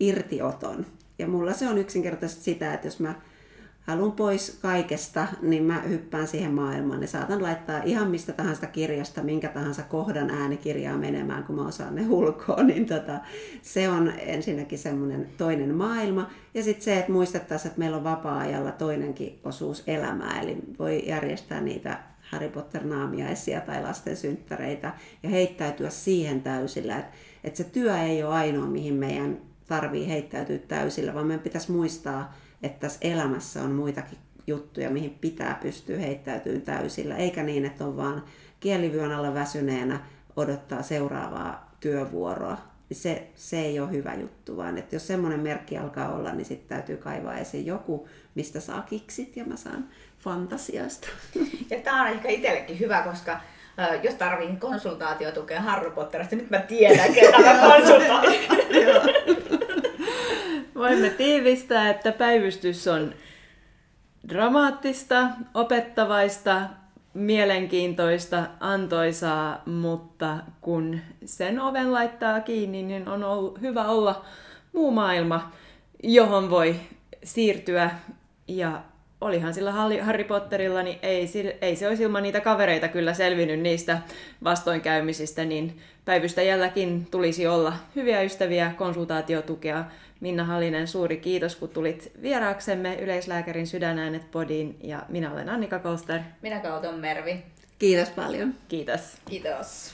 irtioton. 0.00 0.86
Ja 1.18 1.26
mulla 1.26 1.52
se 1.52 1.68
on 1.68 1.78
yksinkertaisesti 1.78 2.44
sitä, 2.44 2.74
että 2.74 2.86
jos 2.86 3.00
mä 3.00 3.14
haluan 3.86 4.12
pois 4.12 4.58
kaikesta, 4.62 5.26
niin 5.42 5.62
mä 5.62 5.80
hyppään 5.80 6.28
siihen 6.28 6.52
maailmaan. 6.52 7.02
Ja 7.02 7.08
saatan 7.08 7.42
laittaa 7.42 7.82
ihan 7.82 8.10
mistä 8.10 8.32
tahansa 8.32 8.66
kirjasta, 8.66 9.22
minkä 9.22 9.48
tahansa 9.48 9.82
kohdan 9.82 10.30
äänikirjaa 10.30 10.98
menemään, 10.98 11.44
kun 11.44 11.56
mä 11.56 11.66
osaan 11.66 11.94
ne 11.94 12.06
ulkoa, 12.08 12.62
niin 12.72 12.86
tota, 12.86 13.20
se 13.62 13.88
on 13.88 14.12
ensinnäkin 14.18 14.78
semmoinen 14.78 15.28
toinen 15.36 15.74
maailma. 15.74 16.30
Ja 16.54 16.62
sitten 16.62 16.84
se, 16.84 16.98
että 16.98 17.12
muistettaisiin, 17.12 17.68
että 17.68 17.78
meillä 17.78 17.96
on 17.96 18.04
vapaa-ajalla 18.04 18.72
toinenkin 18.72 19.40
osuus 19.44 19.82
elämää, 19.86 20.40
eli 20.40 20.56
voi 20.78 21.02
järjestää 21.06 21.60
niitä 21.60 21.98
Harry 22.30 22.48
Potter-naamiaisia 22.48 23.60
tai 23.60 23.82
lasten 23.82 24.16
synttäreitä 24.16 24.92
ja 25.22 25.28
heittäytyä 25.28 25.90
siihen 25.90 26.42
täysillä, 26.42 26.98
että, 26.98 27.12
että 27.44 27.56
se 27.56 27.64
työ 27.64 27.98
ei 27.98 28.22
ole 28.22 28.34
ainoa, 28.34 28.66
mihin 28.66 28.94
meidän 28.94 29.38
tarvii 29.66 30.08
heittäytyä 30.08 30.58
täysillä, 30.58 31.14
vaan 31.14 31.26
meidän 31.26 31.42
pitäisi 31.42 31.72
muistaa, 31.72 32.34
että 32.64 32.80
tässä 32.80 32.98
elämässä 33.02 33.62
on 33.62 33.70
muitakin 33.70 34.18
juttuja, 34.46 34.90
mihin 34.90 35.18
pitää 35.20 35.58
pystyä 35.62 35.98
heittäytymään 35.98 36.62
täysillä, 36.62 37.16
eikä 37.16 37.42
niin, 37.42 37.64
että 37.64 37.84
on 37.84 37.96
vaan 37.96 38.24
kielivyön 38.60 39.12
alla 39.12 39.34
väsyneenä 39.34 40.00
odottaa 40.36 40.82
seuraavaa 40.82 41.76
työvuoroa. 41.80 42.58
Niin 42.88 42.96
se, 42.96 43.28
se 43.34 43.58
ei 43.58 43.80
ole 43.80 43.90
hyvä 43.90 44.14
juttu, 44.14 44.56
vaan 44.56 44.78
että 44.78 44.96
jos 44.96 45.06
semmoinen 45.06 45.40
merkki 45.40 45.78
alkaa 45.78 46.14
olla, 46.14 46.32
niin 46.32 46.44
sitten 46.44 46.68
täytyy 46.68 46.96
kaivaa 46.96 47.38
esiin 47.38 47.66
joku, 47.66 48.08
mistä 48.34 48.60
saa 48.60 48.82
kiksit 48.82 49.36
ja 49.36 49.44
mä 49.44 49.56
saan 49.56 49.88
fantasiasta. 50.18 51.08
Ja 51.70 51.80
tämä 51.80 52.02
on 52.02 52.08
ehkä 52.08 52.28
itsellekin 52.28 52.80
hyvä, 52.80 53.02
koska 53.02 53.40
jos 54.02 54.14
tarvii 54.14 54.56
konsultaatiotukea 54.56 55.60
Harry 55.60 55.90
Potterista, 55.90 56.36
nyt 56.36 56.50
mä 56.50 56.58
tiedän, 56.58 57.14
ketä 57.14 57.38
mä 57.38 57.58
konsultoin. 57.60 58.34
Voimme 60.74 61.10
tiivistää, 61.10 61.90
että 61.90 62.12
päivystys 62.12 62.88
on 62.88 63.14
dramaattista, 64.28 65.28
opettavaista, 65.54 66.60
mielenkiintoista, 67.14 68.46
antoisaa, 68.60 69.62
mutta 69.66 70.38
kun 70.60 71.00
sen 71.24 71.60
oven 71.60 71.92
laittaa 71.92 72.40
kiinni, 72.40 72.82
niin 72.82 73.08
on 73.08 73.24
ollut 73.24 73.60
hyvä 73.60 73.84
olla 73.84 74.24
muu 74.72 74.90
maailma, 74.90 75.52
johon 76.02 76.50
voi 76.50 76.76
siirtyä 77.24 77.90
ja 78.48 78.82
olihan 79.20 79.54
sillä 79.54 79.72
Harry 80.02 80.24
Potterilla, 80.24 80.82
niin 80.82 80.98
ei, 81.02 81.28
ei 81.60 81.76
se 81.76 81.88
olisi 81.88 82.02
ilman 82.02 82.22
niitä 82.22 82.40
kavereita 82.40 82.88
kyllä 82.88 83.14
selvinnyt 83.14 83.60
niistä 83.60 83.98
vastoinkäymisistä, 84.44 85.44
niin 85.44 85.78
päivystäjälläkin 86.04 87.06
tulisi 87.10 87.46
olla 87.46 87.72
hyviä 87.96 88.22
ystäviä, 88.22 88.72
konsultaatiotukea. 88.76 89.84
Minna 90.24 90.44
Hallinen, 90.44 90.88
suuri 90.88 91.16
kiitos, 91.16 91.56
kun 91.56 91.68
tulit 91.68 92.12
vieraaksemme 92.22 92.94
yleislääkärin 92.94 93.66
sydänäänet 93.66 94.30
podiin 94.30 94.76
ja 94.82 95.02
minä 95.08 95.32
olen 95.32 95.48
Annika 95.48 95.78
Kolster. 95.78 96.20
Minä 96.42 96.60
Kauton 96.60 96.94
Mervi. 96.94 97.42
Kiitos 97.78 98.10
paljon. 98.10 98.54
Kiitos. 98.68 99.00
Kiitos. 99.28 99.93